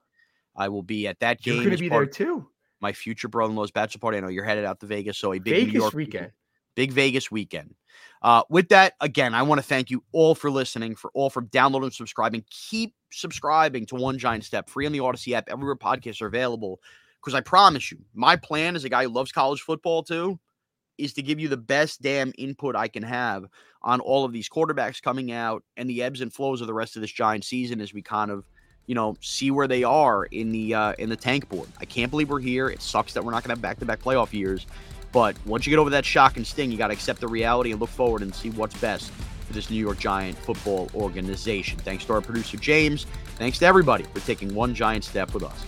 I 0.57 0.69
will 0.69 0.83
be 0.83 1.07
at 1.07 1.21
that 1.21 1.41
game. 1.41 1.55
You're 1.55 1.65
going 1.65 1.77
to 1.77 1.83
be 1.83 1.89
there 1.89 2.07
too. 2.07 2.47
My 2.83 2.93
future 2.93 3.29
brother-in-law's 3.29 3.71
bachelor 3.71 4.01
party. 4.01 4.19
I 4.19 4.21
know 4.21 4.29
you're 4.29 4.45
headed 4.45 4.65
out 4.65 4.81
to 4.81 4.87
Vegas, 4.87 5.17
so 5.17 5.33
a 5.33 5.39
big 5.39 5.55
Vegas 5.55 5.73
New 5.73 5.81
York 5.81 5.95
weekend. 5.95 6.33
Big 6.75 6.93
Vegas 6.93 7.31
weekend. 7.31 7.75
Uh, 8.23 8.43
with 8.51 8.69
that, 8.69 8.95
again, 9.01 9.35
I 9.35 9.43
want 9.43 9.61
to 9.61 9.67
thank 9.67 9.91
you 9.91 10.03
all 10.13 10.35
for 10.35 10.51
listening, 10.51 10.97
for 10.97 11.11
all 11.15 11.31
for 11.31 11.43
downloading 11.43 11.87
and 11.87 11.95
subscribing. 11.95 12.45
Keep 12.51 12.95
subscribing 13.13 13.87
to 13.87 13.95
One 13.95 14.19
Giant 14.19 14.45
Step, 14.45 14.69
free 14.69 14.87
on 14.87 14.93
the 14.93 14.99
Audacy 14.99 15.33
app, 15.33 15.49
everywhere 15.49 15.77
podcasts 15.77 16.21
are 16.23 16.27
available. 16.27 16.81
Because 17.21 17.35
I 17.35 17.41
promise 17.41 17.93
you, 17.93 17.99
my 18.15 18.35
plan 18.37 18.75
as 18.75 18.85
a 18.85 18.89
guy 18.89 19.05
who 19.05 19.11
loves 19.11 19.31
college 19.31 19.61
football 19.61 20.03
too 20.03 20.41
is 20.99 21.13
to 21.15 21.23
give 21.23 21.39
you 21.39 21.49
the 21.49 21.57
best 21.57 22.03
damn 22.03 22.33
input 22.37 22.75
I 22.75 22.89
can 22.89 23.03
have 23.03 23.45
on 23.83 24.01
all 24.01 24.25
of 24.25 24.33
these 24.33 24.49
quarterbacks 24.49 25.01
coming 25.03 25.33
out 25.33 25.63
and 25.77 25.89
the 25.89 26.03
ebbs 26.03 26.21
and 26.21 26.33
flows 26.33 26.61
of 26.61 26.67
the 26.67 26.75
rest 26.75 26.97
of 26.97 27.03
this 27.03 27.13
giant 27.13 27.45
season 27.45 27.81
as 27.81 27.95
we 27.95 28.03
kind 28.03 28.31
of, 28.31 28.45
you 28.87 28.95
know, 28.95 29.17
see 29.21 29.51
where 29.51 29.69
they 29.69 29.85
are 29.85 30.25
in 30.25 30.51
the 30.51 30.75
uh, 30.75 30.93
in 30.99 31.09
the 31.09 31.17
tank 31.17 31.49
board. 31.49 31.69
I 31.81 31.85
can't 31.85 32.11
believe 32.11 32.31
we're 32.31 32.41
here. 32.41 32.69
It 32.69 32.83
sucks 32.83 33.13
that 33.15 33.25
we're 33.25 33.31
not 33.31 33.45
going 33.45 33.51
to 33.51 33.55
have 33.55 33.63
back-to-back 33.63 34.01
playoff 34.01 34.33
years, 34.33 34.67
but 35.13 35.37
once 35.47 35.67
you 35.67 35.71
get 35.71 35.79
over 35.79 35.91
that 35.91 36.05
shock 36.05 36.37
and 36.37 36.47
sting, 36.47 36.71
you 36.71 36.79
got 36.79 36.89
to 36.89 36.93
accept 36.93 37.21
the 37.21 37.29
reality 37.29 37.73
and 37.73 37.81
look 37.81 37.91
forward 37.91 38.23
and 38.23 38.35
see 38.35 38.51
what's 38.51 38.77
best 38.81 39.11
for 39.47 39.53
this 39.53 39.71
New 39.71 39.77
York 39.77 39.99
Giant 39.99 40.37
football 40.39 40.91
organization. 40.95 41.79
Thanks 41.79 42.05
to 42.07 42.15
our 42.15 42.21
producer 42.21 42.57
James. 42.57 43.07
Thanks 43.37 43.59
to 43.59 43.67
everybody 43.67 44.05
for 44.05 44.21
taking 44.21 44.55
one 44.55 44.75
giant 44.75 45.05
step 45.05 45.33
with 45.35 45.43
us. 45.43 45.65